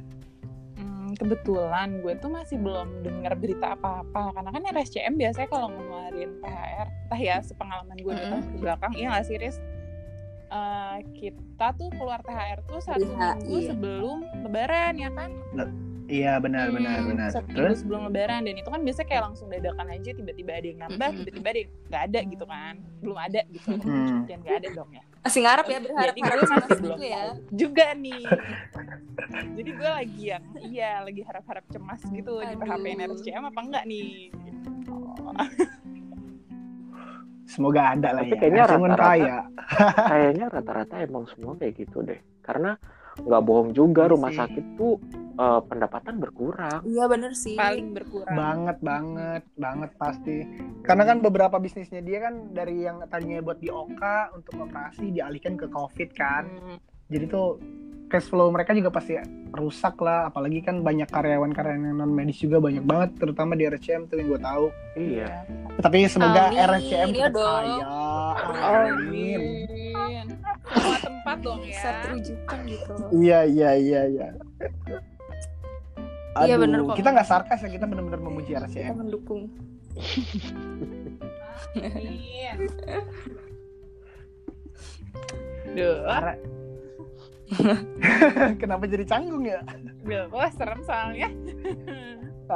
Hmm, 0.76 1.12
kebetulan 1.16 2.00
gue 2.00 2.14
tuh 2.18 2.32
masih 2.32 2.58
belum 2.60 3.04
dengar 3.04 3.36
berita 3.36 3.76
apa-apa 3.76 4.32
karena 4.32 4.50
kan 4.52 4.64
RSCM 4.72 5.14
biasanya 5.16 5.48
kalau 5.48 5.68
ngeluarin 5.70 6.32
THR 6.40 6.88
entah 6.88 7.22
ya 7.22 7.38
sepengalaman 7.40 7.98
gue 7.98 8.14
datang 8.14 8.42
ke 8.42 8.58
belakang 8.58 8.92
iya 8.94 9.08
nggak 9.12 9.26
sih 9.26 9.38
Riz 9.38 9.58
Eh, 10.46 10.98
kita 11.18 11.74
tuh 11.74 11.90
keluar 11.98 12.22
THR 12.22 12.62
tuh 12.64 12.78
satu 12.78 13.02
Iya, 13.02 13.34
minggu 13.34 13.58
iya. 13.58 13.68
sebelum 13.74 14.18
Lebaran 14.46 14.94
ya 14.96 15.10
kan 15.12 15.34
Iya 16.06 16.38
benar 16.38 16.70
benar 16.70 16.98
Hmm, 16.98 17.10
benar. 17.10 17.30
satu 17.30 17.46
minggu 17.46 17.58
Terus 17.58 17.78
sebelum 17.82 18.02
Lebaran 18.06 18.42
dan 18.44 18.56
itu 18.56 18.70
kan 18.70 18.82
biasanya 18.82 19.08
kayak 19.08 19.24
langsung 19.26 19.48
dadakan 19.50 19.88
aja 19.90 20.10
tiba-tiba 20.12 20.52
ada 20.54 20.68
yang 20.68 20.80
nambah 20.80 21.08
Mm-mm. 21.08 21.20
tiba-tiba 21.20 21.48
ada 21.48 21.58
yang 21.58 21.72
nggak 21.84 22.04
ada 22.04 22.20
gitu 22.24 22.46
kan 22.46 22.74
belum 23.00 23.18
ada 23.18 23.42
gitu 23.48 23.70
hmm, 23.74 24.18
dan 24.28 24.38
nggak 24.40 24.56
ada 24.56 24.70
dong 24.72 24.90
ya 24.92 25.04
masih 25.20 25.42
ngarep 25.42 25.66
ya 25.66 25.80
berharap 25.82 26.14
Jadi 26.14 26.22
cemas 26.22 26.46
masih 26.62 26.78
belum 26.78 26.94
gitu 26.94 27.04
ya 27.04 27.18
tahu 27.18 27.34
juga 27.52 27.86
nih. 27.96 28.24
Jadi 29.56 29.70
gue 29.74 29.90
lagi 29.92 30.24
yang 30.28 30.44
iya 30.62 30.92
lagi 31.02 31.22
harap-harap 31.24 31.66
cemas 31.66 32.02
gitu 32.06 32.34
di 32.38 32.46
Aduh. 32.48 32.62
PHP 32.62 32.86
RSCM 33.02 33.44
apa 33.44 33.60
enggak 33.60 33.84
nih? 33.90 34.30
Oh. 34.86 35.34
semoga 37.48 37.94
ada 37.94 38.10
lah 38.12 38.22
Tapi 38.22 38.32
ya. 38.32 38.40
kayaknya 38.40 38.64
rata-rata- 38.68 39.02
kaya. 39.02 39.38
Kayaknya 40.06 40.46
rata-rata 40.52 40.96
emang 41.00 41.26
semua 41.26 41.54
kayak 41.56 41.74
gitu 41.76 41.98
deh. 42.02 42.22
Karena 42.42 42.78
nggak 43.18 43.42
bohong 43.42 43.72
juga 43.72 44.04
Iya 44.04 44.12
rumah 44.12 44.30
sih. 44.30 44.38
sakit 44.38 44.66
tuh 44.76 44.94
uh, 45.36 45.62
pendapatan 45.62 46.16
berkurang. 46.18 46.80
iya 46.84 47.06
bener 47.06 47.32
sih 47.32 47.56
Paling 47.56 47.92
berkurang. 47.92 48.36
banget 48.36 48.78
banget 48.82 49.44
banget 49.56 49.92
pasti 49.96 50.38
karena 50.82 51.04
kan 51.06 51.18
beberapa 51.20 51.56
bisnisnya 51.56 52.00
dia 52.00 52.20
kan 52.22 52.52
dari 52.52 52.82
yang 52.82 53.00
tadinya 53.06 53.40
buat 53.42 53.58
di 53.58 53.68
OK 53.68 54.02
untuk 54.34 54.54
operasi 54.62 55.12
dialihkan 55.12 55.56
ke 55.56 55.68
COVID 55.68 56.10
kan 56.12 56.44
Hmm, 56.46 56.78
jadi 57.08 57.26
tuh 57.26 57.60
cash 58.08 58.26
flow 58.26 58.48
mereka 58.48 58.72
juga 58.72 58.90
pasti 58.90 59.18
rusak 59.50 59.98
lah 59.98 60.28
apalagi 60.28 60.60
kan 60.60 60.80
banyak 60.80 61.08
karyawan-karyawan 61.08 61.96
non 61.96 62.08
medis 62.08 62.38
juga 62.38 62.58
banyak 62.58 62.82
banget 62.82 63.10
terutama 63.18 63.54
di 63.54 63.66
RCM 63.66 64.06
tuh 64.06 64.16
yang 64.16 64.28
gue 64.28 64.40
tahu 64.40 64.66
Iya. 64.96 65.30
tapi 65.80 66.06
semoga 66.06 66.48
Amin, 66.48 66.60
RCM 66.72 67.08
iya 67.10 67.28
dong. 67.28 67.64
kaya 67.66 67.88
amin 68.86 69.42
Amin. 69.96 70.28
Semua 70.66 70.98
tempat 71.00 71.38
dong 71.42 71.60
ya. 71.60 71.66
bisa 71.68 71.90
terujukan 72.02 72.60
gitu 72.66 72.94
iya 73.16 73.40
iya 73.44 73.70
iya 73.74 74.02
iya 74.06 74.28
Iya, 76.36 76.52
Aduh, 76.52 76.68
bener 76.68 76.80
kok. 76.84 76.96
kita 76.96 77.10
nggak 77.10 77.26
sarkas 77.26 77.60
ya 77.60 77.70
kita 77.70 77.86
benar-benar 77.86 78.20
memuji 78.20 78.52
kita 78.52 78.66
RCM 78.66 78.94
mendukung 78.98 79.48
Amin. 81.76 82.58
Duh, 85.72 85.98
Karena 86.04 86.34
kenapa 88.62 88.90
jadi 88.90 89.06
canggung 89.06 89.46
ya 89.46 89.62
wah 90.30 90.50
serem 90.54 90.82
soalnya. 90.86 91.30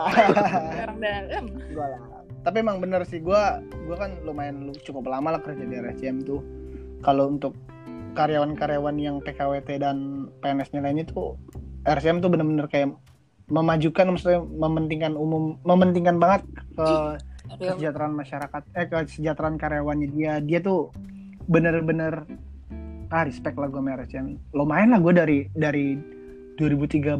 Orang 0.85 1.01
dalam. 1.01 1.45
Gua 1.73 1.87
lah. 1.89 2.01
Tapi 2.45 2.57
emang 2.61 2.77
bener 2.77 3.01
sih 3.09 3.19
gua 3.19 3.61
gua 3.89 3.97
kan 3.97 4.11
lumayan 4.21 4.69
lu- 4.69 4.81
cukup 4.85 5.09
lama 5.09 5.37
lah 5.37 5.41
kerja 5.41 5.65
di 5.65 5.75
RSCM 5.75 6.25
tuh. 6.25 6.41
Kalau 7.01 7.29
untuk 7.31 7.57
karyawan-karyawan 8.13 8.95
yang 8.97 9.21
PKWT 9.21 9.69
dan 9.81 10.29
PNS-nya 10.41 10.81
lainnya 10.81 11.05
tuh 11.09 11.37
RSCM 11.85 12.21
tuh 12.21 12.29
bener-bener 12.33 12.65
kayak 12.69 12.93
memajukan 13.49 14.13
maksudnya 14.13 14.45
mementingkan 14.45 15.17
umum 15.17 15.57
mementingkan 15.65 16.21
banget 16.21 16.45
ke 16.77 16.89
kesejahteraan 17.57 18.13
masyarakat 18.13 18.61
eh 18.77 18.85
kesejahteraan 18.85 19.57
karyawannya 19.57 20.07
dia 20.13 20.37
dia 20.37 20.61
tuh 20.61 20.93
bener-bener 21.49 22.29
ah 23.09 23.23
respect 23.23 23.55
lah 23.55 23.65
gue 23.65 23.75
sama 23.75 23.95
RSCM 23.95 24.27
lumayan 24.51 24.89
lah 24.89 24.99
gue 24.99 25.13
dari 25.13 25.37
dari 25.51 25.97
2013 26.55 27.17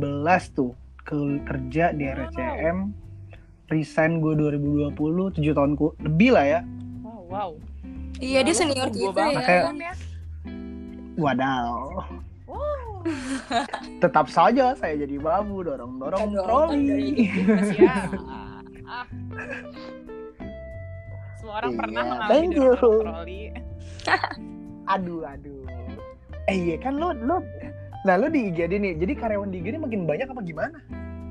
tuh 0.51 0.71
ke 0.99 1.15
kerja 1.43 1.89
di 1.91 2.05
RSCM 2.05 2.77
resign 3.67 4.19
gue 4.19 4.33
2020 4.35 4.93
7 5.35 5.41
tahunku 5.51 5.85
lebih 5.99 6.31
lah 6.31 6.45
ya 6.47 6.61
Wow, 7.01 7.21
wow. 7.27 7.51
iya 8.19 8.41
dia 8.41 8.53
senior 8.53 8.87
gue 8.87 9.01
kita 9.01 9.13
banget 9.13 9.33
ya 9.35 9.41
Kayak- 9.41 9.65
kan 9.65 9.77
ya. 9.79 9.93
wadaw 11.15 11.73
Wow. 12.45 13.01
tetap 14.03 14.25
saja 14.27 14.73
saya 14.73 14.93
jadi 14.99 15.15
babu 15.17 15.61
dorong-dorong 15.63 16.19
Kan 16.19 16.29
dong, 16.31 16.45
troli 16.45 17.29
ya. 17.73 17.95
Ah. 18.85 19.05
Semua 21.35 21.53
orang 21.55 21.71
Iya, 21.71 21.79
pernah 21.79 22.01
mengalami 22.03 22.29
thank 22.29 22.51
you. 22.51 22.61
dorong 22.67 23.05
troli. 23.07 23.41
aduh 24.89 25.21
aduh 25.23 25.61
eh 26.49 26.57
iya 26.57 26.75
kan 26.77 26.93
lo 26.93 27.13
lo 27.13 27.39
nah 28.01 28.15
lo 28.15 28.27
di 28.27 28.49
IGD 28.49 28.73
nih 28.75 28.93
jadi 28.97 29.13
karyawan 29.15 29.49
di 29.49 29.59
IGD 29.59 29.75
makin 29.77 30.03
banyak 30.03 30.27
apa 30.27 30.41
gimana 30.41 30.77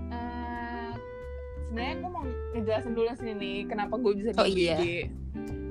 Eh, 0.09 0.93
sebenarnya 1.67 1.95
gue 1.97 2.11
mau 2.11 2.25
ngejelasin 2.55 2.93
dulu 2.93 3.09
sini 3.15 3.33
nih 3.35 3.57
kenapa 3.67 3.95
gue 3.97 4.13
bisa 4.15 4.31
di 4.33 4.39
Oh, 4.39 4.47
IGD. 4.47 4.57
iya. 4.57 5.05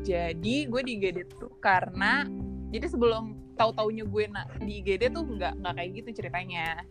Jadi 0.04 0.56
gue 0.66 0.82
di 0.82 0.92
IGD 0.96 1.18
tuh 1.34 1.52
karena 1.58 2.24
jadi 2.70 2.86
sebelum 2.88 3.24
tahu 3.54 3.74
taunya 3.74 4.04
gue 4.04 4.24
nak 4.28 4.48
di 4.60 4.80
IGD 4.80 5.10
tuh 5.10 5.26
nggak 5.26 5.54
nggak 5.58 5.74
kayak 5.74 5.90
gitu 5.96 6.10
ceritanya 6.16 6.86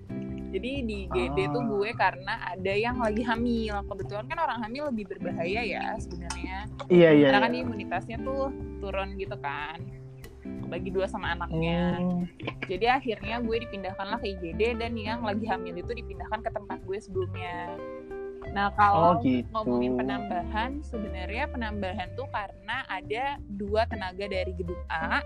jadi 0.47 0.71
di 0.83 0.97
IGD 1.07 1.39
tuh 1.49 1.59
Ah. 1.59 1.69
gue 1.69 1.91
karena 1.93 2.35
ada 2.51 2.73
yang 2.75 2.97
lagi 2.97 3.23
hamil 3.23 3.77
kebetulan 3.85 4.27
kan 4.27 4.39
orang 4.41 4.59
hamil 4.61 4.91
lebih 4.91 5.05
berbahaya 5.09 5.63
ya 5.63 5.95
sebenarnya 5.97 6.67
Iya 6.89 7.11
iya. 7.13 7.27
karena 7.31 7.41
kan 7.43 7.53
iya. 7.53 7.63
imunitasnya 7.63 8.17
tuh 8.21 8.51
turun 8.79 9.15
gitu 9.15 9.37
kan 9.39 9.79
bagi 10.67 10.91
dua 10.91 11.07
sama 11.07 11.33
anaknya 11.33 11.99
Hmm. 12.03 12.27
jadi 12.67 12.99
akhirnya 12.99 13.39
gue 13.39 13.57
dipindahkanlah 13.63 14.19
ke 14.19 14.35
IGD 14.35 14.77
dan 14.77 14.99
yang 14.99 15.23
lagi 15.23 15.47
hamil 15.47 15.79
itu 15.79 15.95
dipindahkan 15.95 16.43
ke 16.43 16.51
tempat 16.51 16.79
gue 16.83 16.99
sebelumnya 16.99 17.79
nah 18.51 18.71
Oh 18.71 18.75
kalau 18.75 19.13
gitu. 19.23 19.47
ngomongin 19.53 19.95
penambahan 19.95 20.71
sebenarnya 20.81 21.47
penambahan 21.47 22.09
tuh 22.15 22.27
karena 22.31 22.83
ada 22.87 23.39
dua 23.53 23.87
tenaga 23.87 24.27
dari 24.27 24.55
gedung 24.55 24.81
A 24.89 25.23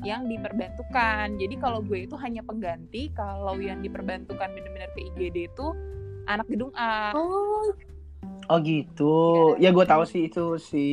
yang 0.00 0.26
diperbantukan 0.26 1.36
jadi 1.36 1.54
kalau 1.58 1.80
gue 1.80 2.06
itu 2.06 2.16
hanya 2.16 2.40
pengganti 2.40 3.10
kalau 3.12 3.58
yang 3.58 3.80
diperbantukan 3.80 4.48
benar-benar 4.50 4.90
ke 4.94 5.00
IGD 5.12 5.50
itu 5.50 5.66
anak 6.26 6.46
gedung 6.46 6.70
A 6.74 7.10
Oh, 7.12 7.70
Oh 8.46 8.58
gitu. 8.58 9.14
Ya 9.56 9.70
gue 9.70 9.84
tahu 9.84 10.02
sih 10.02 10.26
itu 10.26 10.58
si 10.58 10.84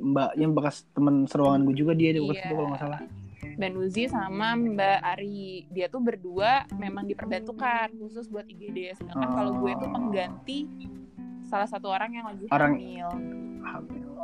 Mbak 0.00 0.34
yang 0.34 0.50
bekas 0.50 0.82
temen 0.90 1.24
seruangan 1.24 1.62
gue 1.62 1.76
juga 1.76 1.92
dia 1.92 2.10
di 2.10 2.18
bekas 2.18 2.36
Iya. 2.36 2.44
itu 2.44 2.54
kalau 2.54 2.68
nggak 2.70 2.82
salah. 2.82 3.00
dan 3.54 3.70
Uzi 3.76 4.04
sama 4.04 4.48
Mbak 4.52 4.98
Ari 5.06 5.38
dia 5.70 5.86
tuh 5.86 6.00
berdua 6.00 6.66
memang 6.74 7.06
diperbantukan 7.06 7.86
khusus 7.94 8.26
buat 8.26 8.42
IGD 8.44 8.96
sedangkan 8.96 9.30
kalau 9.30 9.52
gue 9.56 9.72
tuh 9.74 9.86
Oh. 9.86 9.94
pengganti 9.94 10.66
salah 11.44 11.64
satu 11.64 11.86
orang 11.88 12.10
yang 12.10 12.26
lagi 12.26 12.50
Orang- 12.50 12.74
hamil 12.74 13.08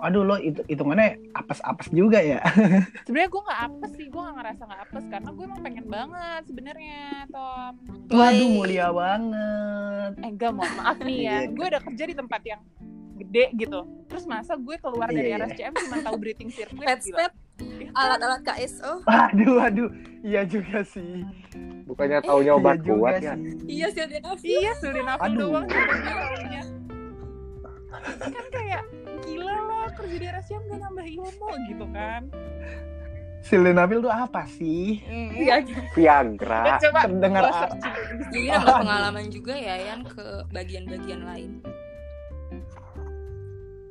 Aduh 0.01 0.25
lo 0.25 0.35
itu 0.35 0.65
hitungannya 0.65 1.21
apes-apes 1.31 1.93
juga 1.93 2.19
ya. 2.19 2.41
sebenarnya 3.05 3.29
gue 3.29 3.43
nggak 3.45 3.61
apes 3.63 3.91
sih 3.95 4.07
gue 4.09 4.17
nggak 4.19 4.33
ngerasa 4.35 4.63
nggak 4.65 4.81
apes 4.83 5.05
karena 5.07 5.29
gue 5.31 5.45
emang 5.45 5.61
pengen 5.61 5.87
banget 5.87 6.43
sebenarnya 6.43 7.01
Tom 7.29 7.73
Waduh 8.11 8.49
mulia 8.51 8.89
banget. 8.91 10.13
Enggak 10.41 10.53
mohon 10.57 10.73
maaf 10.75 10.97
nih 10.99 11.19
ya 11.21 11.37
Iya. 11.37 11.53
gue 11.53 11.67
udah 11.69 11.83
kerja 11.85 12.05
di 12.07 12.15
tempat 12.17 12.41
yang 12.43 12.61
gede 13.15 13.45
gitu 13.55 13.81
terus 14.09 14.25
masa 14.25 14.57
gue 14.57 14.77
keluar 14.81 15.07
dari 15.07 15.29
Iya, 15.29 15.37
iya. 15.37 15.45
RSCM 15.45 15.73
cuma 15.79 15.97
tahu 16.01 16.17
breathing 16.17 16.49
circuit 16.49 16.81
pet 16.81 17.33
Ya 17.61 17.93
kan? 17.93 17.93
alat-alat 17.93 18.41
KSO. 18.41 19.05
Aduh 19.05 19.61
aduh. 19.61 19.93
Iya 20.25 20.49
juga 20.49 20.81
sih. 20.81 21.29
Bukannya 21.85 22.25
taunya 22.25 22.57
obat 22.57 22.81
iya 22.81 22.89
kuat 22.89 23.13
ya? 23.21 23.37
sih. 23.37 23.53
Iya 23.69 23.87
sih 23.93 24.01
ada 24.01 24.17
iya 24.41 24.73
sildenafil 24.81 25.33
doang 25.37 25.67
kan 28.17 28.47
kayak 28.49 28.83
gila 29.21 29.57
lah 29.61 29.93
kerja 29.93 30.17
di 30.17 30.27
RSCM 30.27 30.63
gak 30.67 30.81
nambah 30.81 31.05
ilmu 31.05 31.49
gitu 31.69 31.85
kan 31.93 32.23
Sildenafil 33.41 34.01
tuh 34.01 34.13
apa 34.13 34.45
sih? 34.47 35.01
iya 35.33 35.65
Viagra. 35.91 36.77
coba 36.79 37.09
Terdengar 37.09 37.45
Jadi 38.29 38.47
nambah 38.47 38.77
pengalaman 38.79 39.27
juga 39.27 39.55
ya 39.55 39.77
yang 39.87 40.05
ke 40.05 40.25
bagian-bagian 40.49 41.25
lain. 41.25 41.51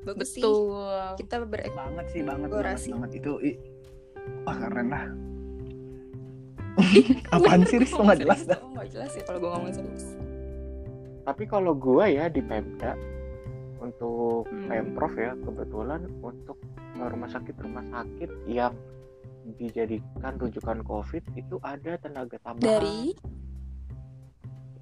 Bagus 0.01 0.29
sih. 0.31 0.41
betul 0.41 1.17
Kita 1.17 1.41
berek 1.43 1.73
banget 1.73 2.05
sih 2.09 2.21
banget 2.21 2.49
banget, 2.49 2.77
banget 2.87 3.11
itu. 3.15 3.33
i- 3.43 3.59
Wah 4.45 4.55
keren 4.55 4.87
lah. 4.87 5.05
Apaan 7.33 7.61
sih 7.65 7.77
Riz? 7.77 7.91
Nggak 7.91 8.19
jelas 8.19 8.41
dah. 8.45 8.59
Oh, 8.59 8.71
nggak 8.71 8.87
jelas 8.89 9.11
ya 9.11 9.23
kalau 9.25 9.39
gue 9.39 9.49
ngomong 9.49 9.73
serius. 9.73 10.05
Tapi 11.19 11.43
kalau 11.45 11.73
gua 11.73 12.05
ya 12.05 12.25
di 12.25 12.39
Pemda 12.39 12.95
untuk 13.77 14.45
Hmm. 14.45 14.65
Pemprov 14.67 15.13
ya 15.13 15.33
kebetulan 15.35 16.01
untuk 16.19 16.57
rumah 16.95 17.27
sakit 17.27 17.55
rumah 17.55 17.85
sakit 17.85 18.29
yang 18.45 18.73
dijadikan 19.55 20.35
rujukan 20.35 20.83
COVID 20.83 21.23
itu 21.33 21.55
ada 21.61 21.97
tenaga 21.97 22.37
tambahan. 22.39 22.65
Dari 22.65 23.15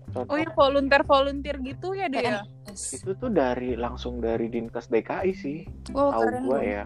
Contoh 0.08 0.34
oh 0.34 0.38
ya 0.39 0.49
volunteer 0.51 1.03
volunteer 1.03 1.56
gitu 1.62 1.91
ya 1.91 2.08
deh 2.08 2.17
ya 2.17 2.39
PNS. 2.65 2.82
itu 2.95 3.12
tuh 3.13 3.27
dari 3.27 3.75
langsung 3.75 4.17
dari 4.17 4.47
Dinkes 4.47 4.88
DKI 4.88 5.32
sih, 5.32 5.67
Wow, 5.91 6.15
tahu 6.15 6.21
keren 6.23 6.43
gua 6.43 6.58
dong. 6.58 6.63
ya. 6.65 6.84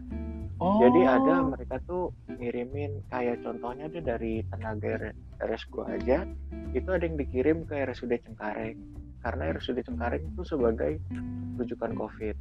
Oh. 0.57 0.77
Jadi 0.77 1.01
ada 1.01 1.35
mereka 1.43 1.75
tuh 1.85 2.03
ngirimin 2.27 3.01
kayak 3.07 3.41
contohnya 3.41 3.85
deh 3.87 4.01
dari 4.01 4.41
tenaga 4.45 5.09
RS 5.37 5.63
gua 5.69 5.89
aja 5.89 6.25
itu 6.71 6.85
ada 6.85 7.01
yang 7.01 7.17
dikirim 7.17 7.63
ke 7.63 7.77
RSUD 7.79 8.13
Cengkareng 8.21 8.77
karena 9.19 9.43
RSUD 9.53 9.81
Cengkareng 9.81 10.21
itu 10.27 10.41
sebagai 10.43 10.97
rujukan 11.55 11.91
COVID. 11.93 12.35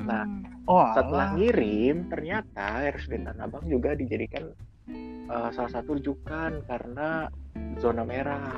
Nah, 0.00 0.24
Hmm. 0.24 0.57
Oh, 0.68 0.84
Setelah 0.92 1.32
ngirim 1.32 2.06
ternyata 2.06 2.84
RSUD 2.86 3.24
Tanah 3.24 3.40
Abang 3.42 3.64
juga 3.64 3.96
dijadikan 3.96 4.52
uh, 5.26 5.48
salah 5.48 5.72
satu 5.72 5.96
rujukan 5.96 6.60
karena 6.62 7.32
zona 7.78 8.04
merah 8.04 8.52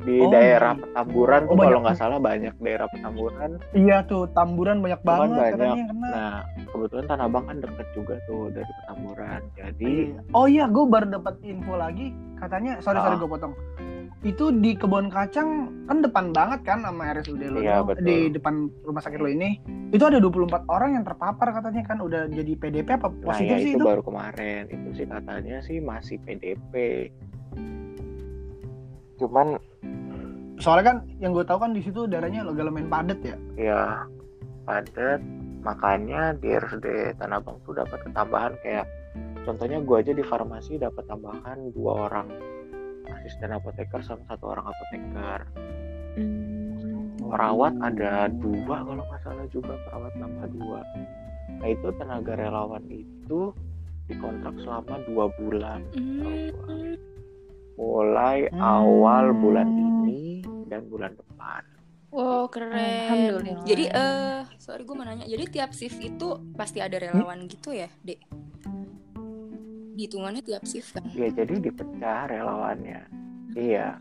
di 0.00 0.16
Oh, 0.16 0.30
daerah 0.30 0.72
gitu. 0.72 0.86
Petamburan 0.86 1.42
Oh, 1.44 1.52
tuh 1.52 1.60
kalau 1.60 1.78
nggak 1.82 1.98
salah 1.98 2.16
banyak 2.16 2.54
daerah 2.56 2.86
Petamburan 2.88 3.50
Iya 3.74 3.96
tuh 4.02 4.30
tamburan 4.30 4.80
banyak 4.80 5.02
banget 5.02 5.28
banyak. 5.28 5.52
katanya 5.52 5.84
kena. 5.84 6.08
Nah, 6.08 6.36
kebetulan 6.64 7.04
Tanah 7.04 7.26
Abang 7.26 7.44
kan 7.44 7.56
deket 7.58 7.88
juga 7.92 8.14
tuh 8.24 8.42
dari 8.48 8.72
Petamburan. 8.80 9.40
Jadi, 9.52 9.94
Oh 10.30 10.46
iya, 10.46 10.64
gue 10.64 10.84
baru 10.86 11.06
dapat 11.10 11.34
info 11.42 11.74
lagi. 11.74 12.06
Katanya, 12.34 12.78
sorry 12.78 12.96
sorry 12.98 13.14
Ah. 13.14 13.20
gue 13.20 13.28
potong. 13.28 13.52
Itu 14.20 14.52
di 14.52 14.76
kebun 14.76 15.08
kacang 15.08 15.72
kan 15.88 16.04
depan 16.04 16.36
banget 16.36 16.60
kan 16.60 16.84
sama 16.84 17.08
RSUD 17.16 17.40
lo 17.48 17.58
Iya, 17.64 17.80
betul. 17.80 18.04
di 18.04 18.16
depan 18.36 18.68
rumah 18.84 19.00
sakit 19.00 19.16
lo 19.16 19.28
ini. 19.32 19.56
Itu 19.96 20.04
ada 20.04 20.20
24 20.20 20.68
orang 20.68 21.00
yang 21.00 21.04
terpapar 21.08 21.56
katanya 21.56 21.82
kan 21.88 21.98
udah 22.04 22.28
jadi 22.28 22.52
PDP 22.52 23.00
apa 23.00 23.08
nah 23.08 23.32
positif 23.32 23.56
ya 23.56 23.64
sih 23.64 23.72
itu 23.72 23.80
itu? 23.80 23.86
baru 23.88 24.02
kemarin. 24.04 24.62
Itu 24.68 24.88
sih 24.92 25.06
katanya 25.08 25.56
sih 25.64 25.80
masih 25.80 26.16
PDP. 26.20 26.74
Cuman 29.16 29.56
Soalnya 30.60 30.84
kan 30.92 30.96
yang 31.24 31.32
gue 31.32 31.40
tahu 31.40 31.56
kan 31.56 31.72
di 31.72 31.80
situ 31.80 32.04
darahnya 32.04 32.44
legalamen 32.44 32.92
padat 32.92 33.16
ya. 33.24 33.36
ya 33.56 33.82
padat 34.68 35.24
makanya 35.64 36.36
di 36.36 36.52
RSUD 36.52 37.16
Tanah 37.16 37.40
Abang 37.40 37.56
tuh 37.64 37.72
dapat 37.72 37.96
ketambahan 38.04 38.52
kayak 38.60 38.84
contohnya 39.44 39.80
gua 39.80 40.04
aja 40.04 40.12
di 40.12 40.24
farmasi 40.24 40.76
dapat 40.76 41.04
tambahan 41.08 41.72
dua 41.72 42.08
orang 42.08 42.28
asisten 43.20 43.52
apoteker 43.52 44.00
sama 44.00 44.24
satu 44.26 44.44
orang 44.48 44.66
apoteker 44.66 45.40
Hmm. 46.10 47.14
perawat 47.22 47.70
ada 47.78 48.26
dua 48.34 48.82
kalau 48.82 48.98
nggak 48.98 49.20
salah 49.22 49.46
juga 49.46 49.78
perawat 49.86 50.10
nambah 50.18 50.50
dua 50.50 50.80
nah 51.54 51.68
itu 51.68 51.88
tenaga 51.94 52.34
relawan 52.34 52.82
itu 52.90 53.54
dikontrak 54.08 54.58
selama 54.58 54.98
dua 55.06 55.30
bulan 55.38 55.80
Hmm. 55.94 56.98
mulai 57.76 58.48
Hmm. 58.48 58.58
awal 58.58 59.30
bulan 59.32 59.68
ini 59.70 60.42
dan 60.66 60.88
bulan 60.88 61.14
depan 61.14 61.62
Wow, 62.10 62.50
keren. 62.50 62.74
Alhamdulillah. 62.74 63.62
Jadi 63.62 63.84
eh 63.86 64.42
sorry 64.58 64.82
gue 64.82 64.98
mau 64.98 65.06
nanya. 65.06 65.30
Jadi 65.30 65.46
tiap 65.46 65.70
shift 65.70 66.02
itu 66.02 66.42
pasti 66.58 66.82
ada 66.82 66.98
relawan 66.98 67.46
gitu 67.46 67.70
ya, 67.70 67.86
Dek? 68.02 68.18
Hitungannya 70.00 70.40
tiap 70.40 70.64
shift 70.64 70.92
kan? 70.92 71.04
ya 71.12 71.28
jadi 71.28 71.60
dipecah 71.60 72.24
relawannya 72.26 73.04
iya 73.52 74.00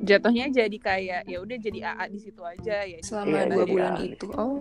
jatuhnya 0.00 0.46
jadi 0.48 0.76
kayak 0.78 1.20
ya 1.24 1.38
udah 1.38 1.56
jadi 1.56 1.78
AA 1.88 2.04
di 2.08 2.20
situ 2.20 2.40
aja 2.40 2.84
ya 2.84 2.98
Selama 3.00 3.34
Iya, 3.34 3.44
dua 3.48 3.64
bulan 3.66 3.92
ahli. 3.94 4.08
itu. 4.10 4.26
Oh, 4.32 4.60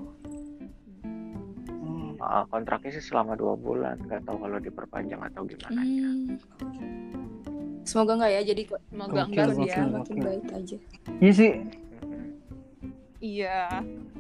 Hmm. 1.83 2.15
Kontraknya 2.47 2.91
sih 2.91 3.03
selama 3.03 3.35
dua 3.35 3.53
bulan 3.53 3.99
nggak 3.99 4.23
tahu 4.23 4.39
kalau 4.39 4.57
diperpanjang 4.57 5.19
atau 5.21 5.43
gimana 5.43 5.83
hmm. 5.83 6.39
Semoga 7.83 8.15
enggak 8.15 8.31
ya. 8.31 8.41
Jadi 8.45 8.61
semoga 8.87 9.11
Gokil, 9.19 9.27
enggak 9.27 9.47
gokil. 9.51 9.67
ya 9.67 9.83
makin 9.85 10.17
baik 10.17 10.45
aja. 10.49 10.77
Iya 11.19 11.31
sih. 11.33 11.51
Iya 13.19 13.57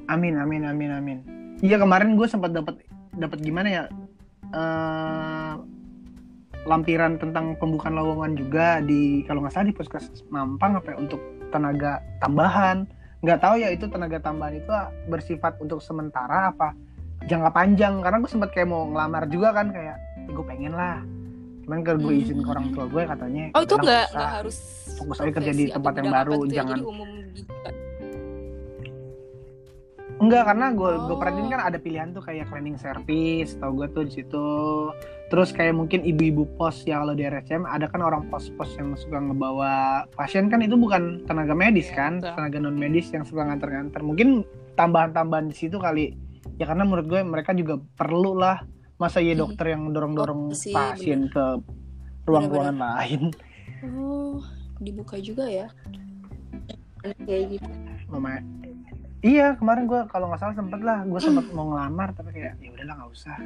Amin 0.05 0.35
amin 0.35 0.61
amin 0.65 0.91
amin. 0.91 1.17
Iya 1.59 1.79
kemarin 1.79 2.13
gue 2.13 2.27
sempat 2.27 2.51
dapat 2.51 2.83
dapat 3.13 3.39
gimana 3.39 3.69
ya? 3.69 3.83
Eh 4.53 5.53
lampiran 6.63 7.19
tentang 7.19 7.59
pembukaan 7.59 7.91
lowongan 7.93 8.33
juga 8.33 8.79
di 8.79 9.21
kalau 9.23 9.43
nggak 9.43 9.51
salah 9.51 9.67
di 9.67 9.75
puskes 9.75 10.23
Mampang 10.29 10.79
apa 10.79 10.93
ya, 10.93 10.97
untuk 10.97 11.19
tenaga 11.49 11.91
tambahan. 12.19 12.87
Nggak 13.19 13.39
tahu 13.39 13.55
ya 13.57 13.69
itu 13.69 13.85
tenaga 13.85 14.19
tambahan 14.19 14.57
itu 14.57 14.71
bersifat 15.07 15.59
untuk 15.59 15.79
sementara 15.79 16.49
apa 16.49 16.71
jangka 17.23 17.51
panjang 17.51 17.99
karena 17.99 18.17
gue 18.17 18.27
sempat 18.27 18.51
kayak 18.51 18.67
mau 18.67 18.83
ngelamar 18.85 19.27
juga 19.27 19.51
kan 19.51 19.71
kayak 19.71 19.95
gue 20.27 20.43
pengen 20.43 20.71
lah 20.71 20.99
cuman 21.63 21.79
kalau 21.79 21.99
gue 22.01 22.13
izin 22.19 22.43
ke 22.43 22.49
orang 22.49 22.67
tua 22.75 22.83
gue 22.85 23.03
katanya 23.05 23.43
Oh, 23.55 23.63
itu 23.63 23.71
"Udahlah, 23.71 23.79
enggak 23.79 23.79
nggak 23.79 24.03
enggak 24.03 24.19
usah." 24.19 24.35
harus 24.35 24.57
Fokus 24.93 25.17
aja 25.17 25.31
kerja 25.31 25.51
di 25.53 25.65
tempat 25.69 25.93
yang 25.95 26.11
baru, 26.11 26.37
jangan- 26.45 26.75
Jadi 26.75 26.83
umum 26.85 27.09
gitu. 27.31 27.51
Enggak 30.23 30.47
karena 30.47 30.71
gue 30.71 30.91
gue 31.03 31.15
Oh. 31.15 31.19
perhatiin 31.19 31.51
kan 31.51 31.61
ada 31.61 31.75
pilihan 31.75 32.15
tuh 32.15 32.23
kayak 32.23 32.47
cleaning 32.47 32.79
service, 32.79 33.59
tau 33.59 33.75
gue 33.75 33.91
tuh 33.91 34.07
di 34.07 34.13
situ. 34.15 34.47
Terus 35.27 35.51
kayak 35.51 35.75
mungkin 35.75 35.99
ibu-ibu 35.99 36.47
pos 36.55 36.87
ya 36.87 37.03
kalau 37.03 37.11
di 37.11 37.27
RSCM 37.27 37.67
ada 37.67 37.91
kan 37.91 37.99
orang 37.99 38.31
pos-pos 38.31 38.71
yang 38.77 38.95
suka 38.95 39.19
ngebawa 39.19 40.05
pasien 40.15 40.47
kan 40.47 40.61
itu 40.61 40.79
bukan 40.79 41.27
tenaga 41.27 41.51
medis 41.51 41.89
Iya, 41.89 41.97
kan, 41.97 42.13
betul. 42.17 42.33
tenaga 42.39 42.57
non 42.57 42.77
medis 42.77 43.11
yang 43.11 43.27
suka 43.27 43.43
nganter-nganter. 43.43 43.99
Mungkin 43.99 44.47
tambahan-tambahan 44.73 45.51
di 45.51 45.55
situ 45.57 45.75
kali. 45.75 46.15
Ya 46.55 46.63
karena 46.63 46.87
menurut 46.87 47.05
gue 47.05 47.19
mereka 47.19 47.51
juga 47.51 47.75
perlu 47.93 48.33
lah 48.33 48.63
Masa 48.93 49.19
Hmm. 49.19 49.35
dokter 49.35 49.73
yang 49.73 49.89
dorong-dorong 49.89 50.41
Oh, 50.47 50.55
sih, 50.55 50.71
pasien 50.71 51.27
ke 51.27 51.59
ruang-ruangan 52.23 52.77
lain? 52.77 53.33
Oh, 53.83 54.39
dibuka 54.79 55.17
juga 55.19 55.43
ya. 55.43 55.67
Kayak 57.19 57.57
gitu. 57.57 57.69
Mama, 58.07 58.39
iya 59.23 59.55
kemarin 59.55 59.87
gue 59.87 60.03
kalau 60.11 60.27
nggak 60.27 60.41
salah 60.43 60.55
sempet 60.55 60.83
lah, 60.83 61.07
gue 61.07 61.15
sempet 61.17 61.47
mau 61.55 61.71
ngelamar 61.71 62.11
tapi 62.11 62.35
kayak 62.35 62.59
ya 62.59 62.69
udahlah 62.75 62.95
nggak 62.99 63.11
usah. 63.15 63.37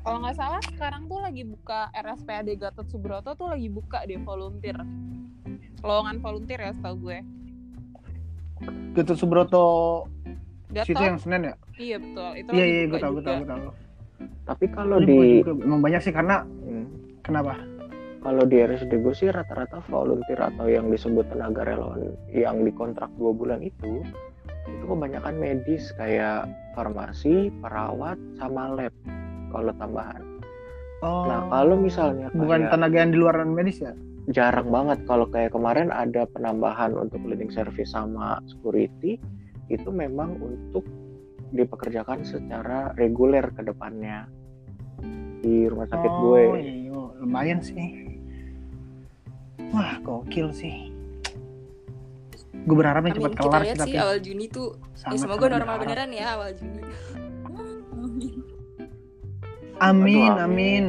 Kalau 0.00 0.18
nggak 0.24 0.36
salah 0.36 0.60
sekarang 0.64 1.02
tuh 1.04 1.20
lagi 1.20 1.42
buka 1.44 1.92
RSPAD 1.92 2.48
Gatot 2.56 2.88
Subroto 2.88 3.36
tuh 3.36 3.52
lagi 3.52 3.68
buka 3.68 4.02
deh 4.08 4.16
volunteer. 4.18 4.80
Lowongan 5.84 6.16
volunteer 6.18 6.60
ya 6.64 6.72
setahu 6.72 6.96
gue. 7.06 7.18
Gatot 8.96 9.16
Subroto 9.20 9.66
situ 10.72 10.96
Gatot? 10.96 11.04
yang 11.04 11.18
Senen 11.20 11.42
ya? 11.44 11.54
Iya 11.78 11.96
betul. 12.00 12.30
Itu 12.34 12.50
Iya 12.56 12.64
iya 12.64 12.82
gue 12.88 12.98
tahu 12.98 13.12
gue 13.20 13.24
tahu 13.24 13.36
gue 13.44 13.48
tahu. 13.52 13.70
Tapi 14.48 14.64
kalau 14.72 14.96
di 15.04 15.44
juga, 15.44 15.52
emang 15.60 15.80
banyak 15.84 16.00
sih 16.02 16.12
karena 16.12 16.42
Hmm. 16.64 16.88
kenapa? 17.20 17.54
kalau 18.18 18.42
di 18.44 18.58
RSD 18.58 18.98
gue 18.98 19.14
sih 19.14 19.30
rata-rata 19.30 19.78
volunteer 19.86 20.42
atau 20.42 20.66
yang 20.66 20.90
disebut 20.90 21.30
tenaga 21.30 21.62
relawan 21.62 22.12
yang 22.34 22.66
dikontrak 22.66 23.06
dua 23.14 23.30
bulan 23.30 23.62
itu 23.62 24.02
itu 24.76 24.84
kebanyakan 24.84 25.34
medis 25.40 25.90
kayak 25.96 26.48
farmasi, 26.76 27.48
perawat, 27.64 28.20
sama 28.36 28.76
lab 28.76 28.94
kalau 29.48 29.72
tambahan. 29.80 30.22
Oh. 31.00 31.24
Nah 31.24 31.46
kalau 31.48 31.78
misalnya 31.78 32.28
bukan 32.34 32.66
kayak- 32.66 32.72
tenaga 32.74 32.96
yang 33.00 33.12
di 33.14 33.18
luar 33.18 33.36
medis 33.46 33.80
ya? 33.80 33.92
jarang 34.28 34.68
banget 34.68 35.08
kalau 35.08 35.24
kayak 35.24 35.56
kemarin 35.56 35.88
ada 35.88 36.28
penambahan 36.28 36.92
untuk 36.92 37.16
cleaning 37.24 37.48
service 37.48 37.96
sama 37.96 38.44
security 38.44 39.16
itu 39.72 39.88
memang 39.88 40.36
untuk 40.36 40.84
dipekerjakan 41.48 42.28
secara 42.28 42.92
reguler 43.00 43.48
ke 43.56 43.64
depannya 43.64 44.28
di 45.40 45.64
rumah 45.64 45.88
sakit 45.88 46.12
oh, 46.12 46.20
gue. 46.28 46.42
iya, 46.60 47.00
lumayan 47.24 47.60
sih. 47.64 48.04
Wah, 49.72 49.96
gokil 50.04 50.52
sih. 50.52 50.92
Gue 52.66 52.76
berharapnya 52.76 53.12
cepat 53.14 53.32
kelar 53.38 53.62
sih 53.62 53.70
sih 53.70 53.78
tapi 53.78 53.96
awal 54.00 54.18
Juni 54.18 54.46
tuh. 54.50 54.74
Ya, 55.06 55.16
semoga 55.18 55.46
normal 55.52 55.76
berharap. 55.78 55.82
beneran 55.86 56.10
ya 56.10 56.26
awal 56.34 56.50
Juni. 56.56 56.80
Amin. 57.98 58.34
Amin, 59.78 60.30
Aduh, 60.34 60.46
amin. 60.46 60.86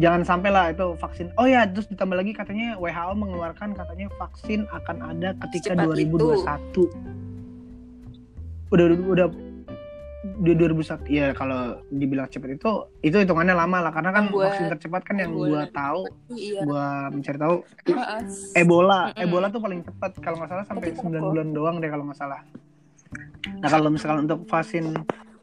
Jangan 0.00 0.24
sampai 0.24 0.48
lah 0.48 0.72
itu 0.72 0.96
vaksin. 0.96 1.28
Oh 1.36 1.44
ya, 1.44 1.68
terus 1.68 1.84
ditambah 1.92 2.16
lagi 2.16 2.32
katanya 2.32 2.80
WHO 2.80 3.12
mengeluarkan 3.12 3.76
katanya 3.76 4.08
vaksin 4.16 4.64
akan 4.72 4.96
ada 5.04 5.36
ketika 5.44 5.76
Secepat 5.76 5.92
2021. 5.92 6.88
Udah 8.72 8.84
udah 8.88 8.96
udah 9.12 9.28
di 10.22 10.54
2001 10.54 11.02
ya 11.08 11.26
kalau 11.32 11.82
dibilang 11.88 12.26
cepat 12.26 12.54
itu 12.54 12.70
itu 13.02 13.16
hitungannya 13.16 13.52
lama 13.52 13.78
lah 13.80 13.90
karena 13.90 14.10
kan 14.12 14.24
Buat- 14.26 14.48
vaksin 14.48 14.70
tercepat 14.70 15.02
kan 15.02 15.18
yang 15.18 15.34
gua 15.34 15.66
tahu 15.68 16.06
Iya. 16.30 16.62
gua 16.62 16.84
mencari 17.08 17.36
tahu 17.36 17.56
Maaf. 17.88 18.22
Ebola, 18.54 19.00
Mm-mm. 19.08 19.18
Ebola 19.20 19.46
tuh 19.48 19.58
paling 19.58 19.82
cepat 19.82 20.14
kalau 20.18 20.38
nggak 20.38 20.48
salah 20.48 20.64
sampai 20.64 20.88
Tapi 20.88 20.98
9 21.00 21.10
kenapa? 21.10 21.26
bulan 21.26 21.48
doang 21.50 21.76
deh 21.76 21.88
kalau 21.88 22.04
nggak 22.04 22.16
salah. 22.16 22.40
Nah 23.58 23.68
kalau 23.68 23.90
misalkan 23.90 24.24
untuk 24.24 24.46
vaksin 24.46 24.94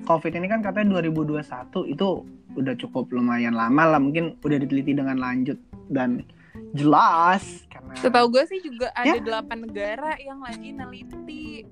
COVID 0.02 0.32
ini 0.34 0.48
kan 0.48 0.60
katanya 0.60 0.96
2021 0.98 1.44
itu 1.86 2.08
udah 2.56 2.74
cukup 2.78 3.12
lumayan 3.12 3.54
lama 3.54 3.84
lah 3.86 4.00
mungkin 4.00 4.40
udah 4.40 4.58
diteliti 4.58 4.92
dengan 4.92 5.16
lanjut 5.16 5.60
dan 5.88 6.24
jelas 6.72 7.68
karena 7.68 7.94
Setahu 7.96 8.30
gue 8.30 8.44
sih 8.46 8.60
juga 8.60 8.90
ada 8.94 9.12
Ya. 9.12 9.20
delapan 9.20 9.58
negara 9.62 10.16
yang 10.18 10.40
lagi 10.40 10.72
neliti 10.72 11.68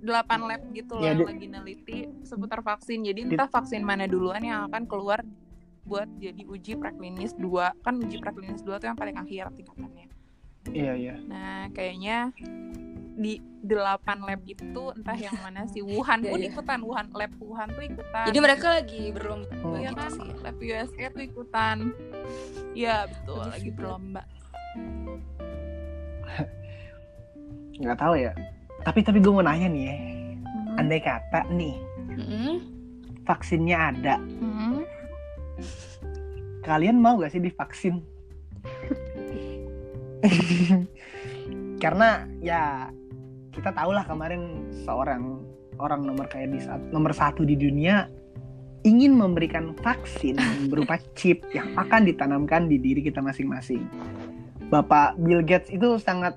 delapan 0.00 0.40
lab 0.42 0.62
gitu 0.70 0.92
loh 0.94 1.02
Ya, 1.02 1.12
yang 1.12 1.22
lagi 1.22 1.46
neliti 1.46 1.98
seputar 2.22 2.60
vaksin. 2.60 3.04
Jadi 3.04 3.20
entah 3.26 3.46
vaksin 3.46 3.80
mana 3.80 4.04
duluan 4.04 4.40
yang 4.40 4.66
akan 4.66 4.84
keluar 4.84 5.20
buat 5.82 6.08
jadi 6.16 6.42
uji 6.42 6.72
preklinis 6.74 7.32
2. 7.34 7.44
Kan 7.78 7.94
uji 7.98 8.16
preklinis 8.16 8.60
2 8.60 8.76
tuh 8.76 8.86
yang 8.86 8.96
paling 8.96 9.14
akhir 9.14 9.52
tingkatannya. 9.52 10.08
iya 10.70 10.92
iya 10.92 11.14
Nah, 11.22 11.68
kayaknya 11.70 12.36
di 13.16 13.36
delapan 13.60 14.20
lab 14.22 14.40
itu 14.42 14.82
entah 14.92 15.12
yang 15.14 15.36
mana 15.40 15.64
sih 15.66 15.80
Wuhan 15.88 16.20
Iya, 16.20 16.30
pun 16.30 16.38
iya. 16.38 16.48
ikutan 16.48 16.80
Wuhan 16.80 17.06
lab 17.10 17.32
Wuhan 17.36 17.68
tuh 17.70 17.80
ikutan. 17.82 18.24
Jadi 18.24 18.38
mereka 18.38 18.66
lagi 18.74 19.02
berlomba 19.10 19.48
Oh. 19.60 19.76
Iya 19.76 19.90
gitu 19.90 20.00
kan, 20.00 20.10
sih. 20.10 20.30
lab 20.40 20.56
USA 20.58 21.04
tuh 21.10 21.22
ikutan. 21.22 21.76
Iya 22.72 22.96
betul, 23.04 23.42
lagi 23.42 23.70
berlomba. 23.70 24.22
nggak 27.76 27.96
tahu 27.96 28.14
ya 28.14 28.32
tapi 28.80 29.00
tapi 29.00 29.18
gue 29.18 29.30
mau 29.30 29.42
nanya 29.42 29.66
nih 29.66 29.84
ya 29.84 29.96
Hmm. 30.40 30.78
andai 30.78 31.00
kata 31.00 31.40
nih 31.50 31.76
Mm-mm. 32.10 32.54
vaksinnya 33.22 33.78
ada 33.90 34.16
Hmm. 34.18 34.82
kalian 36.62 36.96
mau 36.96 37.18
gak 37.18 37.30
sih 37.30 37.40
divaksin 37.40 38.00
karena 41.82 42.08
ya 42.38 42.92
kita 43.50 43.72
tahu 43.72 43.90
lah 43.90 44.04
kemarin 44.04 44.62
seorang 44.84 45.40
orang 45.76 46.04
nomor 46.04 46.28
kayak 46.28 46.52
di 46.52 46.60
sat- 46.60 46.90
nomor 46.92 47.10
satu 47.10 47.42
di 47.42 47.56
dunia 47.56 48.06
ingin 48.82 49.12
memberikan 49.12 49.72
vaksin 49.76 50.36
berupa 50.68 50.96
chip 51.18 51.40
yang 51.50 51.72
akan 51.74 52.04
ditanamkan 52.04 52.64
di 52.64 52.76
diri 52.76 53.00
kita 53.00 53.20
masing-masing. 53.20 53.84
Bapak 54.68 55.18
Bill 55.18 55.42
Gates 55.42 55.68
itu 55.68 55.98
sangat 55.98 56.36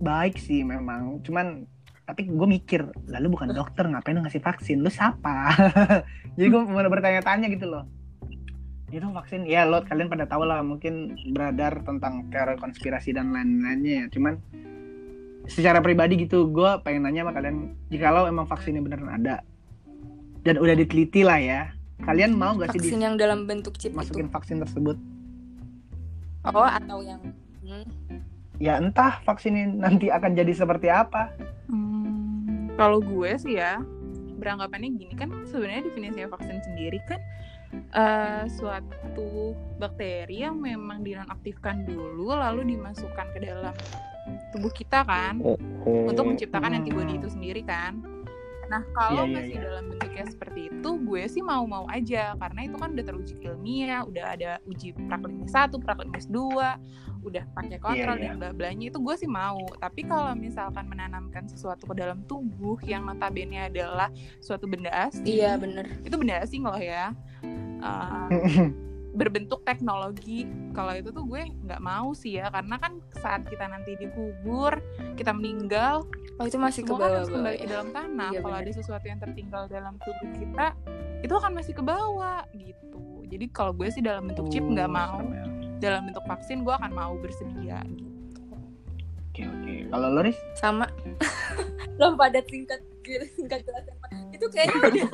baik 0.00 0.38
sih 0.40 0.62
memang, 0.66 1.22
cuman 1.22 1.66
tapi 2.04 2.28
gue 2.28 2.48
mikir 2.48 2.84
lalu 3.08 3.32
bukan 3.32 3.56
dokter 3.56 3.88
ngapain 3.88 4.12
lu 4.16 4.22
ngasih 4.24 4.44
vaksin? 4.44 4.84
Lu 4.84 4.92
siapa? 4.92 5.56
Jadi 6.36 6.48
gue 6.52 6.60
mau 6.60 6.84
bertanya-tanya 6.84 7.48
gitu 7.48 7.64
loh. 7.64 7.88
Itu 8.92 9.08
vaksin. 9.08 9.48
Ya 9.48 9.64
lo 9.64 9.80
kalian 9.82 10.12
pada 10.12 10.28
tahu 10.28 10.44
lah 10.44 10.60
mungkin 10.60 11.16
beradar 11.32 11.80
tentang 11.80 12.28
teori 12.28 12.60
konspirasi 12.60 13.16
dan 13.16 13.32
lain-lainnya 13.32 14.04
ya. 14.04 14.06
Cuman 14.12 14.36
secara 15.48 15.80
pribadi 15.80 16.24
gitu 16.24 16.48
gue 16.52 16.70
pengen 16.84 17.04
nanya 17.08 17.24
sama 17.24 17.32
kalian 17.36 17.56
jika 17.92 18.12
lo 18.12 18.24
emang 18.24 18.48
vaksinnya 18.48 18.80
beneran 18.80 19.12
ada 19.12 19.44
dan 20.40 20.56
udah 20.56 20.72
diteliti 20.72 21.20
lah 21.20 21.36
ya 21.36 21.68
kalian 22.04 22.32
mau 22.32 22.56
gak 22.56 22.72
sih 22.72 22.80
Vaksin 22.80 23.04
yang 23.04 23.20
dalam 23.20 23.44
bentuk 23.44 23.76
chip 23.76 23.92
dimasukin 23.92 24.28
itu. 24.28 24.32
vaksin 24.32 24.56
tersebut? 24.64 24.96
Oh, 26.48 26.64
atau 26.64 27.00
yang 27.00 27.20
Hmm. 27.64 27.80
Ya 28.58 28.78
entah 28.78 29.18
vaksin 29.22 29.54
ini 29.54 29.66
nanti 29.78 30.06
akan 30.08 30.34
jadi 30.34 30.52
seperti 30.54 30.88
apa 30.88 31.34
Hmm, 31.64 32.68
kalau 32.76 33.00
gue 33.00 33.34
sih 33.40 33.56
ya 33.56 33.80
beranggapannya 34.36 34.94
gini 34.94 35.14
kan 35.16 35.32
sebenarnya 35.48 35.88
definisi 35.88 36.22
vaksin 36.22 36.58
sendiri 36.60 37.00
kan 37.08 37.20
eh, 37.90 38.44
suatu 38.52 39.56
bakteri 39.80 40.44
yang 40.44 40.60
memang 40.60 41.02
dinonaktifkan 41.02 41.88
dulu 41.88 42.30
lalu 42.30 42.76
dimasukkan 42.76 43.26
ke 43.32 43.38
dalam 43.42 43.74
tubuh 44.52 44.70
kita 44.70 45.02
kan 45.02 45.40
Hmm. 45.84 46.08
untuk 46.08 46.24
menciptakan 46.24 46.72
Hmm. 46.72 46.78
antibody 46.80 47.20
itu 47.20 47.28
sendiri 47.28 47.60
kan. 47.60 48.00
Nah 48.70 48.82
kalau 48.92 49.24
Iya, 49.24 49.30
iya, 49.30 49.36
masih 49.36 49.56
iya. 49.56 49.64
dalam 49.66 49.84
bentuknya 49.92 50.24
seperti 50.28 50.60
itu, 50.70 50.90
gue 51.02 51.22
sih 51.28 51.42
mau-mau 51.42 51.84
aja 51.90 52.22
karena 52.38 52.60
itu 52.64 52.76
kan 52.76 52.88
udah 52.92 53.04
teruji 53.04 53.34
ilmiah, 53.40 54.02
udah 54.04 54.24
ada 54.36 54.50
uji 54.64 54.92
praklinis 55.06 55.52
satu, 55.52 55.76
praklinis 55.80 56.26
dua, 56.26 56.76
udah 57.24 57.44
pakai 57.56 57.78
kontrol 57.80 58.16
Iya, 58.16 58.20
iya. 58.20 58.30
dan 58.32 58.40
bla 58.40 58.50
blanya 58.52 58.84
itu 58.92 58.98
gue 59.00 59.14
sih 59.16 59.28
mau. 59.28 59.60
Tapi 59.80 60.04
kalau 60.04 60.32
misalkan 60.36 60.84
menanamkan 60.86 61.48
sesuatu 61.48 61.88
ke 61.88 61.94
dalam 61.96 62.20
tubuh 62.28 62.76
yang 62.84 63.04
notabene 63.08 63.68
adalah 63.68 64.12
suatu 64.38 64.68
benda 64.68 64.92
asing, 64.92 65.24
Iya, 65.24 65.56
bener. 65.56 65.88
itu 66.04 66.14
benda 66.14 66.40
asing 66.44 66.62
loh 66.64 66.78
ya. 66.78 67.10
Uh, 67.80 68.28
berbentuk 69.14 69.62
teknologi. 69.62 70.44
Kalau 70.74 70.92
itu 70.92 71.14
tuh 71.14 71.24
gue 71.24 71.42
nggak 71.64 71.80
mau 71.80 72.10
sih 72.12 72.42
ya 72.42 72.50
karena 72.50 72.76
kan 72.82 72.98
saat 73.14 73.46
kita 73.46 73.70
nanti 73.70 73.94
dikubur 73.94 74.82
kita 75.14 75.30
meninggal 75.30 76.02
Oh, 76.34 76.50
itu 76.50 76.58
masih 76.58 76.82
ke 76.82 76.90
semua 76.90 76.98
kan 76.98 77.10
harus 77.14 77.30
kembali 77.30 77.58
ke 77.62 77.66
ya. 77.66 77.70
dalam 77.78 77.88
tanah. 77.94 78.30
Iya, 78.34 78.40
kalau 78.42 78.56
ada 78.58 78.72
sesuatu 78.74 79.06
yang 79.06 79.20
tertinggal 79.22 79.70
dalam 79.70 79.94
tubuh 80.02 80.28
kita 80.34 80.66
itu 81.22 81.30
akan 81.30 81.52
masih 81.54 81.72
ke 81.78 81.82
bawah 81.86 82.42
gitu. 82.58 83.22
Jadi 83.30 83.46
kalau 83.54 83.70
gue 83.70 83.86
sih 83.94 84.02
dalam 84.02 84.26
bentuk 84.26 84.50
chip 84.50 84.66
nggak 84.66 84.90
mau. 84.90 85.22
ya. 85.30 85.46
dalam 85.82 86.08
bentuk 86.08 86.24
vaksin 86.24 86.64
gue 86.64 86.72
akan 86.72 86.96
mau 86.96 87.12
bersedia 87.20 87.84
gitu. 87.92 88.40
Oke 89.30 89.42
oke. 89.44 89.74
Kalau 89.92 90.08
lo 90.10 90.20
Riz? 90.24 90.38
Sama. 90.56 90.88
Belum 91.96 92.14
pada 92.16 92.40
singkat 92.46 92.80
singkat 93.04 93.60
jelas 93.68 93.84
itu 94.32 94.46
kayaknya 94.50 94.76
udah 94.80 95.06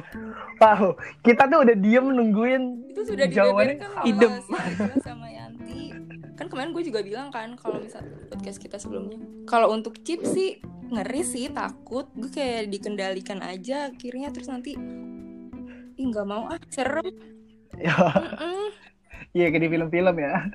Wow, 0.62 0.94
kita 1.26 1.42
tuh 1.50 1.58
udah 1.66 1.76
diem 1.76 2.06
nungguin 2.06 2.62
itu 2.88 3.00
sudah 3.02 3.26
Jawabannya. 3.26 3.76
sama 3.82 4.00
idem. 4.06 4.32
sama 5.02 5.26
Yanti. 5.28 5.90
Kan 6.38 6.46
kemarin 6.46 6.70
gue 6.70 6.86
juga 6.86 7.02
bilang 7.02 7.28
kan 7.34 7.58
kalau 7.58 7.82
misal 7.82 8.00
podcast 8.30 8.62
kita 8.62 8.78
sebelumnya 8.78 9.18
kalau 9.44 9.74
untuk 9.74 9.98
chip 10.06 10.22
sih 10.22 10.62
ngeri 10.88 11.22
sih 11.26 11.50
takut. 11.50 12.06
Gue 12.14 12.30
kayak 12.30 12.70
dikendalikan 12.70 13.42
aja 13.42 13.90
akhirnya 13.90 14.30
terus 14.30 14.46
nanti 14.48 14.78
ih 15.98 16.06
nggak 16.08 16.26
mau 16.26 16.46
ah 16.48 16.62
serem. 16.70 17.10
Ya. 17.76 17.96
Iya 19.32 19.48
kayak 19.48 19.62
di 19.64 19.68
film-film 19.72 20.16
ya. 20.20 20.46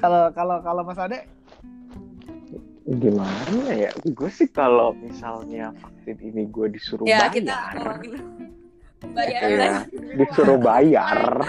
Kalau 0.00 0.32
kalau 0.34 0.58
kalau 0.64 0.82
Mas 0.82 0.98
Ade 0.98 1.28
gimana 2.84 3.70
ya 3.70 3.90
gue 4.02 4.26
sih 4.28 4.46
kalau 4.46 4.90
misalnya 4.94 5.70
vaksin 5.76 6.18
ini 6.20 6.46
gue 6.46 6.66
disuruh 6.68 7.04
ya 7.04 7.26
bayar 7.26 7.32
kita 7.32 7.56
Bayar 9.02 9.42
Iya, 9.44 9.70
disuruh 10.14 10.56
bayar. 10.56 11.42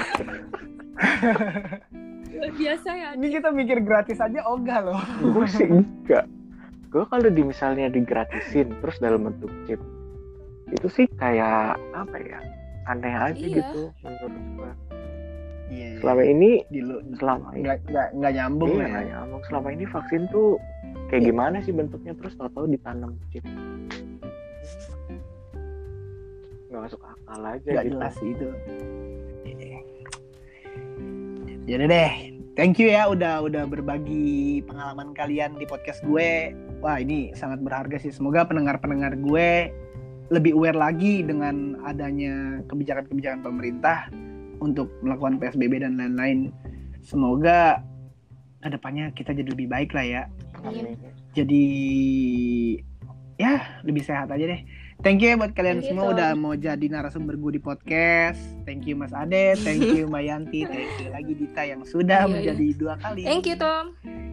luar 2.34 2.50
biasa 2.52 2.90
ya. 2.92 3.10
Ini 3.14 3.28
kita 3.30 3.50
mikir 3.54 3.78
gratis 3.80 4.18
aja 4.18 4.42
ogah 4.44 4.80
loh. 4.82 4.98
gue 5.22 5.46
sih 5.48 5.70
enggak. 5.70 6.26
Gue 6.90 7.06
kalau 7.06 7.30
di 7.30 7.42
misalnya 7.42 7.88
digratisin 7.88 8.74
terus 8.82 8.98
dalam 8.98 9.26
bentuk 9.26 9.54
chip, 9.64 9.78
itu 10.70 10.88
sih 10.90 11.06
kayak 11.14 11.78
apa 11.94 12.18
ya? 12.20 12.42
Aneh 12.84 13.14
aja 13.14 13.38
Iya. 13.38 13.62
gitu 13.62 13.82
menurut 14.02 14.34
gue. 14.58 14.72
Iya. 15.70 15.88
Selama 16.02 16.22
ini, 16.26 16.50
di 16.68 16.80
lu 16.82 17.00
selama 17.16 17.48
ini, 17.54 17.64
nggak 17.64 17.78
nggak 17.88 18.08
nggak 18.14 18.34
nyambung 18.34 18.72
iya 18.72 18.82
ya. 18.82 18.90
nggak 18.90 19.06
nyambung. 19.14 19.42
Selama 19.46 19.68
ini 19.72 19.86
vaksin 19.88 20.22
tuh 20.28 20.58
kayak 21.14 21.30
gimana 21.30 21.61
sih 21.61 21.70
bentuknya 21.70 22.18
terus 22.18 22.34
tahu-tahu 22.34 22.66
ditanam 22.74 23.14
chip. 23.30 23.45
Nggak 26.74 26.82
masuk 26.89 27.01
akal 27.05 27.41
aja 27.45 27.70
Nggak 27.70 27.86
gitu. 27.86 27.93
jelas 27.93 28.16
itu. 28.26 28.49
Jadi 31.70 31.84
deh, 31.86 32.14
thank 32.57 32.82
you 32.82 32.89
ya 32.89 33.05
udah 33.05 33.45
udah 33.45 33.70
berbagi 33.70 34.66
pengalaman 34.66 35.14
kalian 35.14 35.53
di 35.61 35.70
podcast 35.70 36.01
gue. 36.01 36.49
Wah 36.82 36.97
ini 36.97 37.30
sangat 37.38 37.61
berharga 37.61 38.01
sih. 38.01 38.09
Semoga 38.09 38.49
pendengar-pendengar 38.49 39.14
gue 39.22 39.70
lebih 40.34 40.57
aware 40.57 40.82
lagi 40.82 41.22
dengan 41.22 41.78
adanya 41.86 42.57
kebijakan-kebijakan 42.74 43.45
pemerintah 43.45 44.09
untuk 44.66 44.89
melakukan 45.05 45.38
PSBB 45.38 45.86
dan 45.86 46.01
lain-lain. 46.01 46.49
Semoga 47.05 47.86
ke 48.66 48.74
depannya 48.74 49.14
kita 49.14 49.30
jadi 49.38 49.53
lebih 49.53 49.70
baik 49.70 49.93
lah 49.93 50.05
ya. 50.09 50.24
Amin. 50.64 50.95
Jadi 51.34 51.66
ya 53.36 53.82
lebih 53.84 54.03
sehat 54.05 54.30
aja 54.30 54.45
deh. 54.45 54.61
Thank 55.03 55.20
you 55.20 55.34
ya 55.34 55.36
buat 55.36 55.51
kalian 55.51 55.84
you, 55.84 55.91
semua 55.91 56.16
udah 56.16 56.32
mau 56.32 56.55
jadi 56.55 56.86
narasumber 56.88 57.36
gue 57.36 57.59
di 57.59 57.61
podcast. 57.61 58.39
Thank 58.64 58.88
you 58.88 58.95
Mas 58.95 59.11
Ade, 59.11 59.59
thank 59.59 59.84
you 59.84 60.07
Mbak 60.07 60.24
Yanti, 60.24 60.64
thank 60.64 60.95
you 61.03 61.11
lagi 61.11 61.34
Dita 61.36 61.61
yang 61.68 61.84
sudah 61.84 62.24
Iya, 62.24 62.30
iya. 62.30 62.32
menjadi 62.32 62.68
dua 62.80 62.93
kali. 62.95 63.22
Thank 63.28 63.51
you 63.51 63.59
Tom. 63.59 64.32